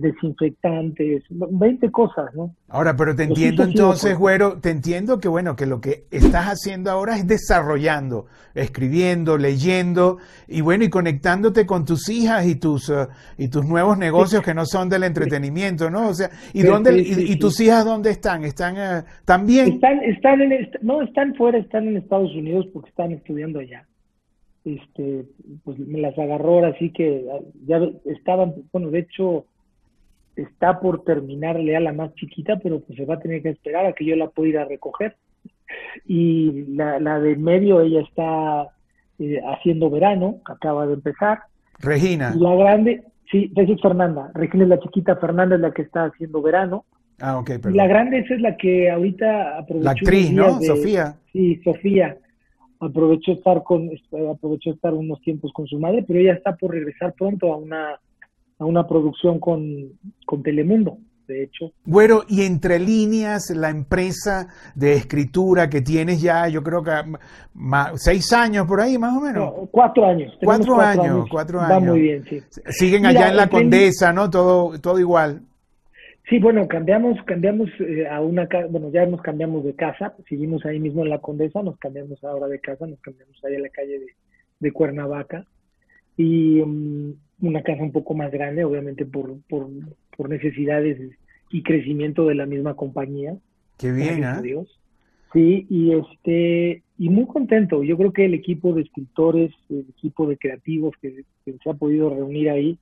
desinfectantes, 0.00 1.24
20 1.30 1.90
cosas, 1.90 2.34
¿no? 2.34 2.54
Ahora, 2.68 2.96
pero 2.96 3.14
te 3.14 3.24
entiendo 3.24 3.62
entonces, 3.62 4.16
güero, 4.16 4.58
te 4.60 4.70
entiendo 4.70 5.18
que 5.18 5.28
bueno, 5.28 5.56
que 5.56 5.66
lo 5.66 5.80
que 5.80 6.04
estás 6.10 6.46
haciendo 6.46 6.90
ahora 6.90 7.16
es 7.16 7.26
desarrollando, 7.26 8.26
escribiendo, 8.54 9.38
leyendo 9.38 10.18
y 10.46 10.60
bueno, 10.60 10.84
y 10.84 10.90
conectándote 10.90 11.66
con 11.66 11.84
tus 11.84 12.08
hijas 12.08 12.46
y 12.46 12.56
tus 12.56 12.88
uh, 12.88 13.08
y 13.36 13.48
tus 13.48 13.64
nuevos 13.64 13.96
negocios 13.98 14.42
que 14.42 14.54
no 14.54 14.66
son 14.66 14.88
del 14.88 15.04
entretenimiento, 15.04 15.90
¿no? 15.90 16.08
O 16.08 16.14
sea, 16.14 16.30
¿y 16.52 16.62
dónde 16.62 16.98
y, 16.98 17.36
tus 17.38 17.60
hijas 17.60 17.84
dónde 17.84 18.10
están? 18.10 18.44
¿Están 18.44 18.76
uh, 18.76 19.04
también? 19.24 19.74
Están 19.74 20.02
están 20.04 20.40
en 20.42 20.70
no, 20.82 21.02
están 21.02 21.34
fuera, 21.34 21.58
están 21.58 21.88
en 21.88 21.96
Estados 21.96 22.34
Unidos 22.34 22.66
porque 22.72 22.90
están 22.90 23.12
estudiando 23.12 23.60
allá. 23.60 23.86
Este, 24.64 25.24
pues 25.64 25.78
me 25.78 26.00
las 26.00 26.18
agarró 26.18 26.54
ahora 26.54 26.76
sí 26.78 26.90
que 26.90 27.24
ya 27.66 27.80
estaban, 28.04 28.54
bueno, 28.72 28.90
de 28.90 29.00
hecho 29.00 29.46
está 30.42 30.80
por 30.80 31.04
terminarle 31.04 31.76
a 31.76 31.80
la 31.80 31.92
más 31.92 32.14
chiquita, 32.14 32.58
pero 32.62 32.80
pues 32.80 32.96
se 32.96 33.04
va 33.04 33.14
a 33.14 33.20
tener 33.20 33.42
que 33.42 33.50
esperar 33.50 33.86
a 33.86 33.92
que 33.92 34.04
yo 34.04 34.16
la 34.16 34.28
pueda 34.28 34.48
ir 34.48 34.58
a 34.58 34.64
recoger. 34.64 35.16
Y 36.06 36.64
la, 36.74 36.98
la 36.98 37.20
de 37.20 37.36
medio, 37.36 37.80
ella 37.80 38.00
está 38.00 38.68
eh, 39.18 39.40
haciendo 39.46 39.90
verano, 39.90 40.40
acaba 40.44 40.86
de 40.86 40.94
empezar. 40.94 41.40
Regina. 41.80 42.34
la 42.36 42.54
grande, 42.54 43.04
sí, 43.30 43.52
esa 43.54 43.72
es 43.72 43.80
Fernanda. 43.80 44.30
Regina 44.34 44.64
es 44.64 44.70
la 44.70 44.80
chiquita, 44.80 45.16
Fernanda 45.16 45.56
es 45.56 45.60
la 45.60 45.72
que 45.72 45.82
está 45.82 46.04
haciendo 46.04 46.40
verano. 46.40 46.84
Ah, 47.20 47.38
ok, 47.38 47.50
Y 47.68 47.74
la 47.74 47.88
grande 47.88 48.20
esa 48.20 48.34
es 48.34 48.40
la 48.40 48.56
que 48.56 48.90
ahorita 48.90 49.58
aprovechó. 49.58 49.84
La 49.84 49.90
actriz, 49.90 50.32
¿no? 50.32 50.60
Sofía. 50.60 51.16
Sí, 51.32 51.60
Sofía. 51.64 52.16
Aprovechó 52.80 53.32
estar 53.32 53.64
con, 53.64 53.90
aprovechó 54.32 54.70
estar 54.70 54.94
unos 54.94 55.20
tiempos 55.22 55.52
con 55.52 55.66
su 55.66 55.80
madre, 55.80 56.04
pero 56.06 56.20
ella 56.20 56.34
está 56.34 56.54
por 56.54 56.70
regresar 56.70 57.12
pronto 57.14 57.52
a 57.52 57.56
una 57.56 57.98
a 58.58 58.64
una 58.64 58.86
producción 58.86 59.38
con, 59.38 59.92
con 60.26 60.42
Telemundo 60.42 60.98
de 61.28 61.44
hecho. 61.44 61.72
Bueno, 61.84 62.22
y 62.26 62.42
entre 62.42 62.78
líneas, 62.78 63.50
la 63.54 63.70
empresa 63.70 64.48
de 64.74 64.94
escritura 64.94 65.68
que 65.68 65.82
tienes 65.82 66.20
ya, 66.20 66.48
yo 66.48 66.62
creo 66.62 66.82
que 66.82 66.90
seis 67.94 68.32
años 68.32 68.66
por 68.66 68.80
ahí, 68.80 68.98
más 68.98 69.16
o 69.16 69.20
menos. 69.20 69.68
cuatro 69.70 70.06
años. 70.06 70.36
Cuatro, 70.42 70.80
años, 70.80 71.28
cuatro 71.30 71.60
años. 71.60 71.70
Va 71.70 71.80
muy 71.80 72.00
bien, 72.00 72.24
sí. 72.24 72.40
Siguen 72.70 73.06
allá 73.06 73.28
en 73.28 73.36
la 73.36 73.48
Condesa, 73.48 74.12
¿no? 74.12 74.28
Todo, 74.28 74.80
todo 74.80 74.98
igual. 74.98 75.42
Sí, 76.28 76.38
bueno, 76.38 76.66
cambiamos, 76.68 77.16
cambiamos 77.24 77.70
eh, 77.80 78.06
a 78.06 78.20
una 78.20 78.46
casa, 78.48 78.66
bueno, 78.70 78.90
ya 78.90 79.06
nos 79.06 79.22
cambiamos 79.22 79.64
de 79.64 79.74
casa, 79.74 80.14
seguimos 80.28 80.64
ahí 80.66 80.78
mismo 80.78 81.02
en 81.02 81.08
la 81.08 81.20
Condesa, 81.20 81.62
nos 81.62 81.78
cambiamos 81.78 82.22
ahora 82.22 82.48
de 82.48 82.60
casa, 82.60 82.86
nos 82.86 83.00
cambiamos 83.00 83.42
ahí 83.44 83.56
a 83.56 83.60
la 83.60 83.70
calle 83.70 83.98
de, 83.98 84.06
de 84.60 84.72
Cuernavaca. 84.72 85.46
Y, 86.18 86.60
mm, 86.60 87.12
una 87.40 87.62
casa 87.62 87.82
un 87.82 87.92
poco 87.92 88.14
más 88.14 88.30
grande, 88.30 88.64
obviamente 88.64 89.04
por, 89.04 89.40
por, 89.48 89.68
por 90.16 90.28
necesidades 90.28 90.98
y 91.50 91.62
crecimiento 91.62 92.26
de 92.26 92.34
la 92.34 92.46
misma 92.46 92.74
compañía. 92.74 93.36
Qué 93.78 93.92
bien, 93.92 94.24
¿eh? 94.24 94.42
Dios. 94.42 94.78
Sí, 95.32 95.66
y 95.68 95.92
este 95.92 96.82
y 96.98 97.10
muy 97.10 97.26
contento. 97.26 97.82
Yo 97.84 97.96
creo 97.96 98.12
que 98.12 98.24
el 98.24 98.34
equipo 98.34 98.72
de 98.72 98.82
escritores, 98.82 99.52
el 99.68 99.86
equipo 99.90 100.26
de 100.26 100.36
creativos 100.36 100.94
que, 101.00 101.24
se 101.44 101.70
ha 101.70 101.74
podido 101.74 102.10
reunir 102.10 102.50
ahí, 102.50 102.78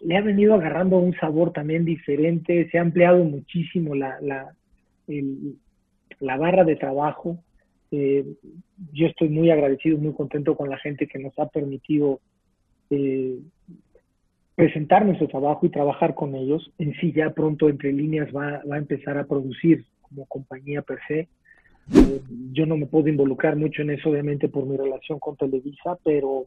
le 0.00 0.16
ha 0.16 0.22
venido 0.22 0.54
agarrando 0.54 0.98
un 0.98 1.14
sabor 1.16 1.52
también 1.52 1.84
diferente. 1.84 2.68
Se 2.70 2.78
ha 2.78 2.82
ampliado 2.82 3.22
muchísimo 3.24 3.94
la, 3.94 4.18
la, 4.20 4.54
la 6.20 6.36
barra 6.36 6.64
de 6.64 6.76
trabajo. 6.76 7.38
Eh, 7.90 8.24
yo 8.92 9.06
estoy 9.06 9.28
muy 9.28 9.50
agradecido, 9.50 9.98
muy 9.98 10.14
contento 10.14 10.56
con 10.56 10.70
la 10.70 10.78
gente 10.78 11.06
que 11.06 11.18
nos 11.18 11.38
ha 11.38 11.48
permitido 11.48 12.20
eh, 12.90 13.38
presentar 14.54 15.04
nuestro 15.04 15.28
trabajo 15.28 15.66
y 15.66 15.70
trabajar 15.70 16.14
con 16.14 16.34
ellos. 16.34 16.72
En 16.78 16.94
sí 16.94 17.12
ya 17.12 17.30
pronto 17.30 17.68
entre 17.68 17.92
líneas 17.92 18.34
va, 18.34 18.62
a 18.70 18.78
empezar 18.78 19.18
a 19.18 19.26
producir 19.26 19.84
como 20.02 20.26
compañía 20.26 20.82
per 20.82 20.98
se. 21.06 21.28
Eh, 21.94 22.20
yo 22.52 22.66
no 22.66 22.76
me 22.76 22.86
puedo 22.86 23.08
involucrar 23.08 23.54
mucho 23.56 23.82
en 23.82 23.90
eso, 23.90 24.10
obviamente, 24.10 24.48
por 24.48 24.66
mi 24.66 24.76
relación 24.76 25.18
con 25.20 25.36
Televisa, 25.36 25.96
pero, 26.02 26.46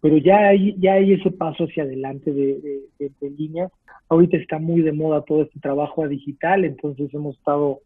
pero 0.00 0.16
ya, 0.18 0.48
hay, 0.48 0.74
ya 0.78 0.94
hay 0.94 1.12
ese 1.12 1.30
paso 1.30 1.64
hacia 1.64 1.84
adelante 1.84 2.32
de, 2.32 2.80
de, 2.98 3.30
líneas. 3.30 3.70
Ahorita 4.08 4.36
está 4.38 4.58
muy 4.58 4.82
de 4.82 4.92
moda 4.92 5.22
todo 5.22 5.42
este 5.42 5.60
trabajo 5.60 6.02
a 6.02 6.08
digital, 6.08 6.64
entonces 6.64 7.12
hemos 7.12 7.36
estado 7.36 7.80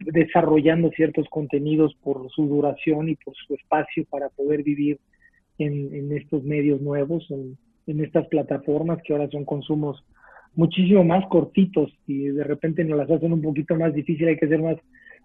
desarrollando 0.00 0.90
ciertos 0.90 1.28
contenidos 1.28 1.94
por 2.02 2.28
su 2.30 2.46
duración 2.46 3.08
y 3.08 3.16
por 3.16 3.34
su 3.34 3.54
espacio 3.54 4.04
para 4.08 4.30
poder 4.30 4.62
vivir 4.62 4.98
en, 5.60 5.94
en 5.94 6.12
estos 6.16 6.42
medios 6.42 6.80
nuevos, 6.80 7.26
en, 7.30 7.56
estas 7.86 8.28
plataformas 8.28 9.00
que 9.02 9.12
ahora 9.12 9.28
son 9.30 9.44
consumos 9.44 10.04
muchísimo 10.54 11.02
más 11.02 11.26
cortitos 11.26 11.90
y 12.06 12.28
de 12.28 12.44
repente 12.44 12.84
nos 12.84 12.98
las 12.98 13.10
hacen 13.10 13.32
un 13.32 13.42
poquito 13.42 13.74
más 13.74 13.92
difícil, 13.92 14.28
hay 14.28 14.36
que 14.36 14.46
ser 14.46 14.62
más, 14.62 14.76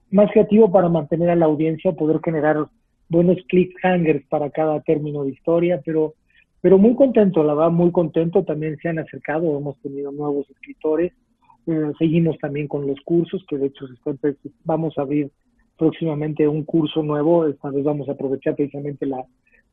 más 0.09 0.31
creativo 0.31 0.71
para 0.71 0.89
mantener 0.89 1.29
a 1.29 1.35
la 1.35 1.45
audiencia, 1.45 1.91
poder 1.91 2.19
generar 2.25 2.65
buenos 3.07 3.37
cliffhangers 3.49 4.25
para 4.29 4.49
cada 4.49 4.81
término 4.81 5.23
de 5.23 5.31
historia, 5.31 5.79
pero, 5.85 6.15
pero 6.59 6.79
muy 6.79 6.95
contento, 6.95 7.43
la 7.43 7.53
verdad, 7.53 7.71
muy 7.71 7.91
contento, 7.91 8.43
también 8.43 8.77
se 8.81 8.89
han 8.89 8.97
acercado, 8.97 9.55
hemos 9.57 9.79
tenido 9.81 10.11
nuevos 10.11 10.49
escritores, 10.49 11.13
eh, 11.67 11.91
seguimos 11.99 12.35
también 12.39 12.67
con 12.67 12.87
los 12.87 12.99
cursos, 13.01 13.45
que 13.47 13.59
de 13.59 13.67
hecho 13.67 13.85
vamos 14.63 14.97
a 14.97 15.03
abrir 15.03 15.29
próximamente 15.77 16.47
un 16.47 16.63
curso 16.63 17.03
nuevo, 17.03 17.45
esta 17.45 17.69
vez 17.69 17.83
vamos 17.83 18.09
a 18.09 18.13
aprovechar 18.13 18.55
precisamente 18.55 19.05
la, 19.05 19.23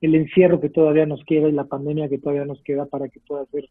el 0.02 0.16
encierro 0.16 0.60
que 0.60 0.68
todavía 0.68 1.06
nos 1.06 1.24
queda 1.24 1.48
y 1.48 1.52
la 1.52 1.64
pandemia 1.64 2.08
que 2.08 2.18
todavía 2.18 2.44
nos 2.44 2.60
queda 2.62 2.86
para 2.86 3.08
que 3.08 3.20
pueda 3.20 3.46
ser 3.46 3.68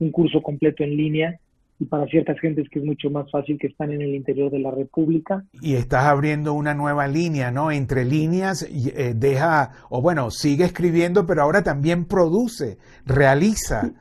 un 0.00 0.10
curso 0.10 0.42
completo 0.42 0.82
en 0.82 0.96
línea 0.96 1.38
y 1.78 1.84
para 1.84 2.06
ciertas 2.06 2.40
gentes 2.40 2.68
que 2.70 2.78
es 2.78 2.84
mucho 2.84 3.10
más 3.10 3.30
fácil 3.30 3.58
que 3.58 3.66
están 3.66 3.92
en 3.92 4.00
el 4.00 4.14
interior 4.14 4.50
de 4.50 4.60
la 4.60 4.70
República. 4.70 5.44
Y 5.60 5.74
estás 5.74 6.04
abriendo 6.04 6.54
una 6.54 6.72
nueva 6.72 7.06
línea, 7.06 7.50
¿no? 7.50 7.70
Entre 7.70 8.04
líneas, 8.04 8.62
eh, 8.62 9.12
deja, 9.14 9.72
o 9.90 10.00
bueno, 10.00 10.30
sigue 10.30 10.64
escribiendo, 10.64 11.26
pero 11.26 11.42
ahora 11.42 11.62
también 11.62 12.06
produce, 12.06 12.78
realiza. 13.04 13.92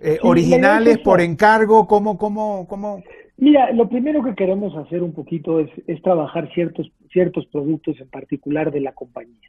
Eh, 0.00 0.18
originales 0.22 0.98
por 0.98 1.20
encargo, 1.20 1.86
¿cómo, 1.86 2.18
cómo, 2.18 2.66
cómo? 2.68 3.02
Mira, 3.36 3.72
lo 3.72 3.88
primero 3.88 4.22
que 4.22 4.34
queremos 4.34 4.76
hacer 4.76 5.02
un 5.02 5.12
poquito 5.12 5.60
es, 5.60 5.70
es 5.86 6.02
trabajar 6.02 6.52
ciertos, 6.54 6.90
ciertos 7.12 7.46
productos 7.46 8.00
en 8.00 8.08
particular 8.08 8.72
de 8.72 8.80
la 8.80 8.92
compañía 8.92 9.48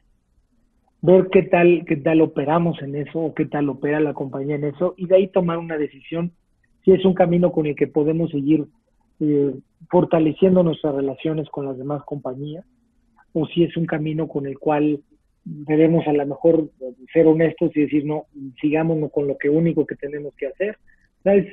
ver 1.06 1.28
qué 1.30 1.42
tal, 1.42 1.84
qué 1.86 1.96
tal 1.96 2.22
operamos 2.22 2.80
en 2.80 2.96
eso 2.96 3.18
o 3.18 3.34
qué 3.34 3.44
tal 3.44 3.68
opera 3.68 4.00
la 4.00 4.14
compañía 4.14 4.56
en 4.56 4.64
eso 4.64 4.94
y 4.96 5.06
de 5.06 5.16
ahí 5.16 5.28
tomar 5.28 5.58
una 5.58 5.76
decisión 5.76 6.32
si 6.82 6.92
es 6.92 7.04
un 7.04 7.12
camino 7.12 7.52
con 7.52 7.66
el 7.66 7.76
que 7.76 7.86
podemos 7.86 8.30
seguir 8.30 8.64
eh, 9.20 9.54
fortaleciendo 9.90 10.62
nuestras 10.62 10.94
relaciones 10.94 11.50
con 11.50 11.66
las 11.66 11.76
demás 11.76 12.02
compañías 12.06 12.64
o 13.34 13.46
si 13.48 13.64
es 13.64 13.76
un 13.76 13.84
camino 13.84 14.28
con 14.28 14.46
el 14.46 14.58
cual 14.58 15.00
debemos 15.44 16.06
a 16.06 16.14
lo 16.14 16.24
mejor 16.24 16.70
ser 17.12 17.26
honestos 17.26 17.70
y 17.76 17.82
decir 17.82 18.06
no, 18.06 18.24
sigámonos 18.58 19.12
con 19.12 19.26
lo 19.26 19.36
que 19.36 19.50
único 19.50 19.84
que 19.84 19.96
tenemos 19.96 20.34
que 20.36 20.46
hacer. 20.46 20.78
Es, 21.24 21.46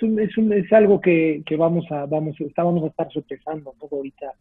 es, 0.00 0.38
un, 0.38 0.52
es, 0.52 0.72
algo 0.72 1.00
que, 1.00 1.42
que, 1.44 1.56
vamos 1.56 1.90
a 1.90 2.06
vamos, 2.06 2.36
vamos 2.56 2.84
a 2.84 2.86
estar 2.86 3.10
sorpresando 3.10 3.74
todo 3.80 3.96
ahorita 3.96 4.32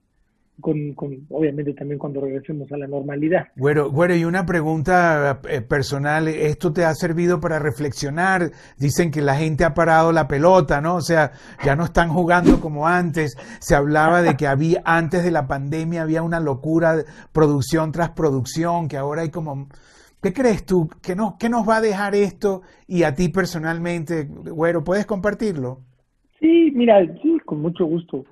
con, 0.61 0.93
con, 0.93 1.25
obviamente 1.29 1.73
también 1.73 1.99
cuando 1.99 2.21
regresemos 2.21 2.71
a 2.71 2.77
la 2.77 2.87
normalidad. 2.87 3.47
Bueno, 3.55 3.89
bueno, 3.89 4.15
y 4.15 4.25
una 4.25 4.45
pregunta 4.45 5.41
eh, 5.49 5.61
personal, 5.61 6.27
¿esto 6.27 6.71
te 6.71 6.85
ha 6.85 6.93
servido 6.93 7.39
para 7.39 7.59
reflexionar? 7.59 8.51
Dicen 8.77 9.11
que 9.11 9.21
la 9.21 9.35
gente 9.35 9.65
ha 9.65 9.73
parado 9.73 10.11
la 10.11 10.27
pelota, 10.27 10.81
¿no? 10.81 10.95
O 10.95 11.01
sea, 11.01 11.31
ya 11.63 11.75
no 11.75 11.85
están 11.85 12.09
jugando 12.09 12.59
como 12.59 12.87
antes. 12.87 13.35
Se 13.59 13.75
hablaba 13.75 14.21
de 14.21 14.35
que 14.37 14.47
había, 14.47 14.81
antes 14.85 15.23
de 15.23 15.31
la 15.31 15.47
pandemia 15.47 16.03
había 16.03 16.23
una 16.23 16.39
locura, 16.39 17.03
producción 17.31 17.91
tras 17.91 18.11
producción, 18.11 18.87
que 18.87 18.97
ahora 18.97 19.23
hay 19.23 19.29
como... 19.29 19.67
¿Qué 20.21 20.33
crees 20.33 20.65
tú? 20.65 20.89
¿Qué, 21.03 21.15
no, 21.15 21.37
¿Qué 21.39 21.49
nos 21.49 21.69
va 21.69 21.77
a 21.77 21.81
dejar 21.81 22.15
esto? 22.15 22.63
Y 22.87 23.03
a 23.03 23.13
ti 23.13 23.29
personalmente, 23.29 24.23
Güero, 24.23 24.83
¿puedes 24.83 25.05
compartirlo? 25.05 25.81
Sí, 26.39 26.71
mira, 26.73 26.99
sí, 27.21 27.37
con 27.45 27.61
mucho 27.61 27.85
gusto. 27.85 28.25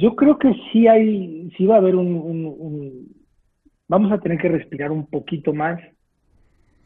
Yo 0.00 0.16
creo 0.16 0.38
que 0.38 0.52
sí 0.72 0.88
hay, 0.88 1.50
sí 1.56 1.66
va 1.66 1.76
a 1.76 1.78
haber 1.78 1.94
un, 1.94 3.14
vamos 3.86 4.12
a 4.12 4.18
tener 4.18 4.38
que 4.38 4.48
respirar 4.48 4.90
un 4.90 5.06
poquito 5.06 5.52
más, 5.52 5.80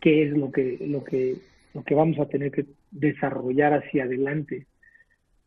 qué 0.00 0.24
es 0.24 0.36
lo 0.36 0.50
que, 0.50 0.78
lo 0.86 1.02
que, 1.04 1.36
lo 1.74 1.82
que 1.84 1.94
vamos 1.94 2.18
a 2.18 2.26
tener 2.26 2.50
que 2.50 2.66
desarrollar 2.90 3.72
hacia 3.72 4.04
adelante. 4.04 4.66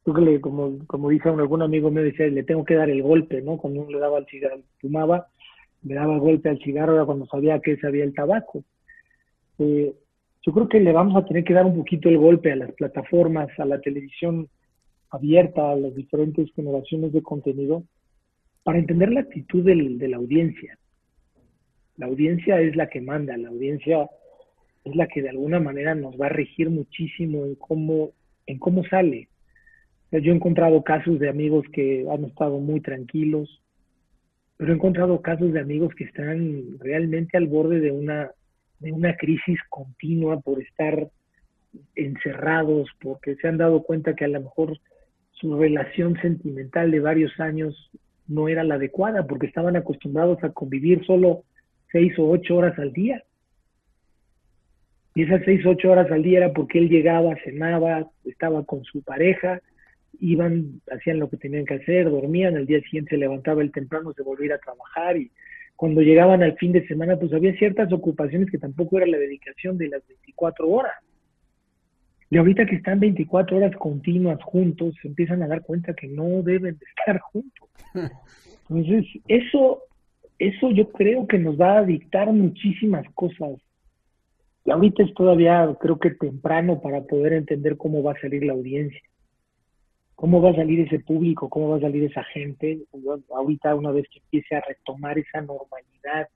Creo 0.04 0.16
que 0.16 0.42
como, 0.42 0.86
como 0.88 1.10
dice 1.10 1.30
algún 1.30 1.62
amigo 1.62 1.92
me 1.92 2.02
decía, 2.02 2.28
le 2.28 2.44
tengo 2.44 2.66
que 2.66 2.76
dar 2.76 2.90
el 2.90 3.04
golpe, 3.04 3.42
¿no? 3.42 3.58
Cuando 3.58 3.82
uno 3.82 3.92
le 3.92 4.00
daba 4.00 4.18
el 4.18 4.26
cigarro, 4.26 4.62
fumaba, 4.80 5.28
le 5.84 5.94
daba 5.94 6.16
el 6.16 6.20
golpe 6.20 6.50
al 6.50 6.60
cigarro, 6.60 6.96
era 6.96 7.06
cuando 7.06 7.28
sabía 7.28 7.60
que 7.60 7.78
sabía 7.78 8.04
el 8.04 8.16
tabaco. 8.16 8.64
Eh, 9.60 9.94
yo 10.44 10.54
creo 10.54 10.68
que 10.68 10.80
le 10.80 10.92
vamos 10.92 11.16
a 11.16 11.26
tener 11.26 11.44
que 11.44 11.54
dar 11.54 11.66
un 11.68 11.76
poquito 11.76 12.10
el 12.10 12.18
golpe 12.18 12.52
a 12.52 12.56
las 12.56 12.72
plataformas, 12.72 13.48
a 13.60 13.66
la 13.66 13.80
televisión 13.80 14.50
abierta 15.12 15.72
a 15.72 15.76
las 15.76 15.94
diferentes 15.94 16.52
generaciones 16.56 17.12
de 17.14 17.22
contenido 17.22 17.84
para 18.64 18.80
entender 18.80 19.12
la 19.12 19.22
actitud 19.22 19.64
de 19.64 20.08
la 20.08 20.18
audiencia. 20.18 20.78
La 21.98 22.08
audiencia 22.08 22.60
es 22.62 22.76
la 22.76 22.88
que 22.88 23.02
manda, 23.02 23.38
la 23.38 23.50
audiencia 23.50 24.10
es 24.84 24.96
la 24.96 25.08
que 25.08 25.22
de 25.22 25.30
alguna 25.30 25.60
manera 25.60 25.94
nos 25.94 26.20
va 26.20 26.28
a 26.28 26.30
regir 26.30 26.70
muchísimo 26.70 27.46
en 27.46 27.56
cómo, 27.56 28.12
en 28.48 28.58
cómo 28.58 28.84
sale. 28.86 29.28
Yo 30.12 30.32
he 30.32 30.36
encontrado 30.36 30.84
casos 30.84 31.20
de 31.20 31.30
amigos 31.30 31.66
que 31.72 32.06
han 32.10 32.26
estado 32.26 32.60
muy 32.60 32.82
tranquilos, 32.82 33.62
pero 34.58 34.72
he 34.72 34.76
encontrado 34.76 35.22
casos 35.22 35.54
de 35.54 35.60
amigos 35.60 35.94
que 35.96 36.06
están 36.06 36.80
realmente 36.80 37.38
al 37.38 37.48
borde 37.48 37.80
de 37.80 37.92
una, 37.92 38.32
de 38.80 38.92
una 38.92 39.16
crisis 39.16 39.60
continua 39.70 40.40
por 40.42 40.62
estar 40.62 41.10
encerrados, 41.96 42.90
porque 43.02 43.36
se 43.36 43.48
han 43.48 43.58
dado 43.58 43.84
cuenta 43.84 44.16
que 44.16 44.26
a 44.26 44.30
lo 44.30 44.42
mejor 44.42 44.78
su 45.42 45.58
relación 45.58 46.16
sentimental 46.22 46.92
de 46.92 47.00
varios 47.00 47.38
años 47.40 47.92
no 48.28 48.48
era 48.48 48.64
la 48.64 48.76
adecuada 48.76 49.26
porque 49.26 49.48
estaban 49.48 49.76
acostumbrados 49.76 50.42
a 50.44 50.52
convivir 50.52 51.04
solo 51.06 51.44
seis 51.92 52.18
o 52.20 52.30
ocho 52.30 52.56
horas 52.58 52.78
al 52.80 52.94
día. 52.94 53.24
Y 55.16 55.24
esas 55.24 55.42
seis 55.44 55.66
o 55.66 55.72
ocho 55.72 55.92
horas 55.92 56.10
al 56.12 56.24
día 56.24 56.38
era 56.38 56.54
porque 56.54 56.80
él 56.80 56.88
llegaba, 56.88 57.36
cenaba, 57.44 58.08
estaba 58.24 58.64
con 58.64 58.84
su 58.86 59.02
pareja, 59.02 59.62
iban, 60.20 60.80
hacían 60.90 61.20
lo 61.20 61.30
que 61.30 61.38
tenían 61.38 61.66
que 61.66 61.74
hacer, 61.74 62.10
dormían, 62.10 62.56
al 62.56 62.68
día 62.68 62.80
siguiente 62.82 63.12
se 63.12 63.18
levantaba 63.18 63.62
el 63.62 63.72
temprano, 63.72 64.14
se 64.14 64.22
volvía 64.22 64.56
a 64.56 64.60
trabajar 64.60 65.18
y 65.18 65.32
cuando 65.76 66.02
llegaban 66.02 66.44
al 66.44 66.56
fin 66.58 66.72
de 66.72 66.88
semana 66.88 67.18
pues 67.18 67.34
había 67.34 67.58
ciertas 67.58 67.92
ocupaciones 67.92 68.50
que 68.52 68.60
tampoco 68.60 68.98
era 69.00 69.08
la 69.08 69.18
dedicación 69.18 69.78
de 69.78 69.90
las 69.90 70.08
24 70.08 70.70
horas. 70.70 70.94
Y 72.32 72.38
ahorita 72.38 72.66
que 72.66 72.78
están 72.78 73.02
24 73.02 73.58
horas 73.58 73.76
continuas 73.76 74.42
juntos, 74.42 74.96
se 75.02 75.10
empiezan 75.10 75.44
a 75.44 75.48
dar 75.48 75.62
cuenta 75.64 75.94
que 75.94 76.08
no 76.08 76.42
deben 76.42 76.80
de 76.80 76.86
estar 76.98 77.20
juntos. 77.20 77.70
Entonces, 78.70 79.06
eso, 79.28 79.84
eso 80.40 80.72
yo 80.72 80.90
creo 80.94 81.28
que 81.28 81.38
nos 81.38 81.60
va 81.60 81.80
a 81.80 81.84
dictar 81.84 82.32
muchísimas 82.32 83.06
cosas. 83.16 83.60
Y 84.64 84.72
ahorita 84.72 85.04
es 85.04 85.14
todavía, 85.14 85.76
creo 85.82 86.00
que 86.00 86.12
temprano 86.12 86.80
para 86.80 87.02
poder 87.02 87.34
entender 87.34 87.76
cómo 87.76 88.02
va 88.02 88.14
a 88.14 88.22
salir 88.22 88.46
la 88.46 88.54
audiencia, 88.54 89.02
cómo 90.16 90.42
va 90.42 90.52
a 90.52 90.56
salir 90.56 90.80
ese 90.80 91.00
público, 91.00 91.50
cómo 91.50 91.72
va 91.72 91.78
a 91.78 91.82
salir 91.82 92.06
esa 92.06 92.24
gente. 92.24 92.80
Ahorita, 93.36 93.76
una 93.76 93.92
vez 93.92 94.08
que 94.10 94.20
empiece 94.20 94.56
a 94.56 94.62
retomar 94.62 95.20
esa 95.20 95.42
normalidad, 95.42 96.30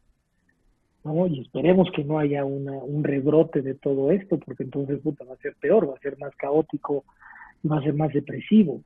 y 1.27 1.41
esperemos 1.41 1.89
que 1.91 2.03
no 2.03 2.17
haya 2.17 2.43
un 2.43 3.03
rebrote 3.03 3.61
de 3.61 3.75
todo 3.75 4.11
esto, 4.11 4.39
porque 4.39 4.63
entonces 4.63 4.99
va 5.05 5.33
a 5.33 5.37
ser 5.37 5.55
peor, 5.59 5.87
va 5.87 5.93
a 5.93 5.99
ser 5.99 6.17
más 6.17 6.35
caótico, 6.35 7.03
va 7.69 7.77
a 7.77 7.83
ser 7.83 7.93
más 7.93 8.11
depresivo. 8.11 8.81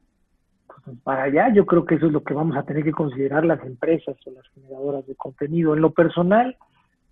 Entonces, 0.67 1.01
para 1.03 1.23
allá 1.23 1.53
yo 1.53 1.65
creo 1.65 1.85
que 1.85 1.95
eso 1.95 2.07
es 2.07 2.11
lo 2.11 2.23
que 2.23 2.33
vamos 2.33 2.57
a 2.57 2.63
tener 2.63 2.83
que 2.83 2.91
considerar 2.91 3.45
las 3.45 3.63
empresas 3.65 4.17
o 4.25 4.31
las 4.31 4.45
generadoras 4.53 5.07
de 5.07 5.15
contenido. 5.15 5.73
En 5.73 5.81
lo 5.81 5.91
personal, 5.91 6.57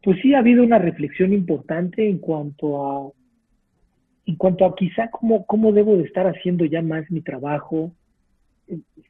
pues 0.04 0.20
sí 0.22 0.34
ha 0.34 0.40
habido 0.40 0.62
una 0.62 0.78
reflexión 0.78 1.32
importante 1.32 2.08
en 2.10 2.18
cuanto 2.20 2.86
a 2.86 3.12
en 4.26 4.36
cuanto 4.36 4.66
a 4.66 4.76
quizá 4.76 5.10
cómo, 5.10 5.46
cómo 5.46 5.72
debo 5.72 5.96
de 5.96 6.04
estar 6.04 6.28
haciendo 6.28 6.66
ya 6.66 6.82
más 6.82 7.10
mi 7.10 7.22
trabajo. 7.22 7.94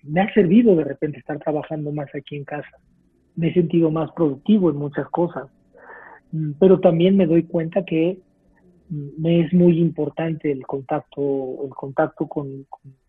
Me 0.04 0.22
ha 0.22 0.32
servido 0.32 0.76
de 0.76 0.84
repente 0.84 1.18
estar 1.18 1.40
trabajando 1.40 1.92
más 1.92 2.14
aquí 2.14 2.36
en 2.36 2.46
casa. 2.46 2.78
Me 3.36 3.48
he 3.48 3.54
sentido 3.56 3.90
más 3.90 4.12
productivo 4.12 4.70
en 4.70 4.76
muchas 4.76 5.10
cosas 5.10 5.50
pero 6.60 6.80
también 6.80 7.16
me 7.16 7.26
doy 7.26 7.44
cuenta 7.44 7.86
que 7.86 8.20
mm, 8.90 9.22
me 9.22 9.42
es 9.42 9.54
muy 9.54 9.80
importante 9.80 10.52
el 10.52 10.66
contacto, 10.66 11.64
el 11.64 11.70
contacto 11.70 12.28
con, 12.28 12.66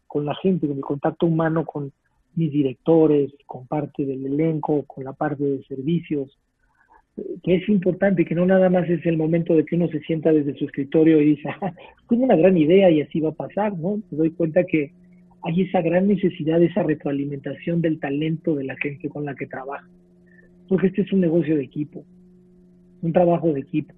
con, 0.06 0.24
la 0.24 0.34
gente, 0.36 0.66
el 0.66 0.80
contacto 0.80 1.26
humano 1.26 1.64
con 1.64 1.92
mis 2.34 2.52
directores, 2.52 3.32
con 3.46 3.66
parte 3.66 4.04
del 4.04 4.24
elenco, 4.26 4.84
con 4.84 5.04
la 5.04 5.12
parte 5.12 5.44
de 5.44 5.64
servicios, 5.64 6.38
que 7.42 7.56
es 7.56 7.68
importante, 7.68 8.24
que 8.24 8.34
no 8.34 8.46
nada 8.46 8.70
más 8.70 8.88
es 8.88 9.04
el 9.06 9.16
momento 9.16 9.54
de 9.54 9.64
que 9.64 9.76
uno 9.76 9.88
se 9.88 10.00
sienta 10.00 10.32
desde 10.32 10.56
su 10.56 10.64
escritorio 10.64 11.20
y 11.20 11.36
dice, 11.36 11.48
ah, 11.60 11.72
tengo 12.08 12.24
una 12.24 12.36
gran 12.36 12.56
idea 12.56 12.90
y 12.90 13.00
así 13.00 13.20
va 13.20 13.30
a 13.30 13.32
pasar, 13.32 13.76
¿no? 13.76 14.00
Me 14.10 14.18
doy 14.18 14.30
cuenta 14.30 14.64
que 14.64 14.92
hay 15.42 15.62
esa 15.62 15.80
gran 15.82 16.08
necesidad, 16.08 16.62
esa 16.62 16.82
retroalimentación 16.82 17.80
del 17.80 18.00
talento 18.00 18.54
de 18.54 18.64
la 18.64 18.76
gente 18.76 19.08
con 19.08 19.24
la 19.24 19.34
que 19.34 19.46
trabaja. 19.46 19.88
Porque 20.68 20.88
este 20.88 21.02
es 21.02 21.12
un 21.12 21.20
negocio 21.20 21.56
de 21.56 21.64
equipo, 21.64 22.04
un 23.02 23.12
trabajo 23.12 23.52
de 23.52 23.60
equipo. 23.60 23.94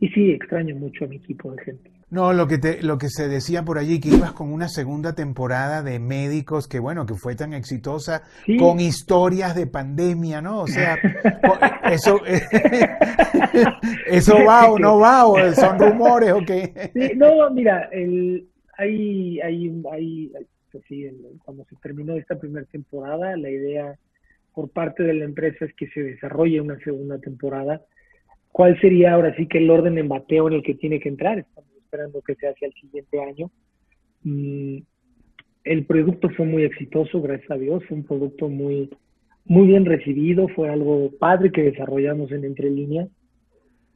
Y 0.00 0.08
sí, 0.08 0.30
extraño 0.30 0.76
mucho 0.76 1.04
a 1.04 1.08
mi 1.08 1.16
equipo 1.16 1.52
de 1.52 1.62
gente. 1.64 1.90
No, 2.08 2.32
lo 2.32 2.46
que, 2.46 2.58
te, 2.58 2.82
lo 2.84 2.98
que 2.98 3.08
se 3.08 3.26
decía 3.26 3.64
por 3.64 3.78
allí, 3.78 3.98
que 3.98 4.10
ibas 4.10 4.32
con 4.32 4.52
una 4.52 4.68
segunda 4.68 5.16
temporada 5.16 5.82
de 5.82 5.98
médicos 5.98 6.68
que, 6.68 6.78
bueno, 6.78 7.04
que 7.04 7.14
fue 7.14 7.34
tan 7.34 7.52
exitosa, 7.52 8.22
con 8.60 8.78
historias 8.78 9.56
de 9.56 9.66
pandemia, 9.66 10.40
¿no? 10.40 10.60
O 10.60 10.66
sea, 10.68 10.96
eso, 11.90 12.20
eso 14.06 14.36
va 14.46 14.70
o 14.70 14.78
no 14.78 15.00
va, 15.00 15.26
o 15.26 15.52
son 15.52 15.80
rumores 15.80 16.30
o 16.30 16.40
qué. 16.46 16.92
no, 17.16 17.50
mira, 17.50 17.88
el, 17.90 18.46
hay, 18.78 19.40
hay, 19.40 19.82
hay, 19.90 20.32
pues 20.70 20.84
cuando 21.44 21.64
se 21.64 21.74
terminó 21.82 22.14
esta 22.14 22.38
primera 22.38 22.66
temporada, 22.66 23.36
la 23.36 23.50
idea 23.50 23.98
por 24.54 24.70
parte 24.70 25.02
de 25.02 25.14
la 25.14 25.24
empresa 25.24 25.64
es 25.64 25.74
que 25.74 25.88
se 25.88 26.02
desarrolle 26.02 26.60
una 26.60 26.78
segunda 26.78 27.18
temporada. 27.18 27.82
¿Cuál 28.56 28.80
sería 28.80 29.12
ahora 29.12 29.36
sí 29.36 29.46
que 29.46 29.58
el 29.58 29.68
orden 29.68 29.98
en 29.98 30.08
bateo 30.08 30.48
en 30.48 30.54
el 30.54 30.62
que 30.62 30.72
tiene 30.72 30.98
que 30.98 31.10
entrar? 31.10 31.38
Estamos 31.38 31.70
esperando 31.76 32.22
que 32.22 32.36
sea 32.36 32.52
hacia 32.52 32.68
el 32.68 32.72
siguiente 32.72 33.20
año. 33.22 33.50
Mm, 34.22 34.78
el 35.64 35.84
producto 35.84 36.30
fue 36.30 36.46
muy 36.46 36.62
exitoso, 36.62 37.20
gracias 37.20 37.50
a 37.50 37.58
Dios, 37.58 37.84
fue 37.86 37.98
un 37.98 38.04
producto 38.04 38.48
muy, 38.48 38.88
muy 39.44 39.66
bien 39.66 39.84
recibido, 39.84 40.48
fue 40.48 40.70
algo 40.70 41.10
padre 41.18 41.52
que 41.52 41.64
desarrollamos 41.64 42.32
en 42.32 42.46
Entre 42.46 42.70
Líneas 42.70 43.10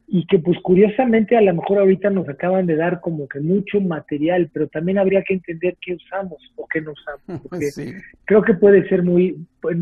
y 0.06 0.26
que 0.26 0.38
pues 0.38 0.58
curiosamente 0.62 1.38
a 1.38 1.40
lo 1.40 1.54
mejor 1.54 1.78
ahorita 1.78 2.10
nos 2.10 2.28
acaban 2.28 2.66
de 2.66 2.76
dar 2.76 3.00
como 3.00 3.28
que 3.28 3.40
mucho 3.40 3.80
material, 3.80 4.50
pero 4.52 4.68
también 4.68 4.98
habría 4.98 5.22
que 5.22 5.32
entender 5.32 5.78
qué 5.80 5.94
usamos 5.94 6.36
o 6.56 6.66
qué 6.68 6.82
no 6.82 6.92
usamos. 6.92 7.48
Creo 8.26 8.42
que 8.42 8.52
puede 8.52 8.86
ser 8.90 9.04
muy, 9.04 9.38
pues, 9.62 9.78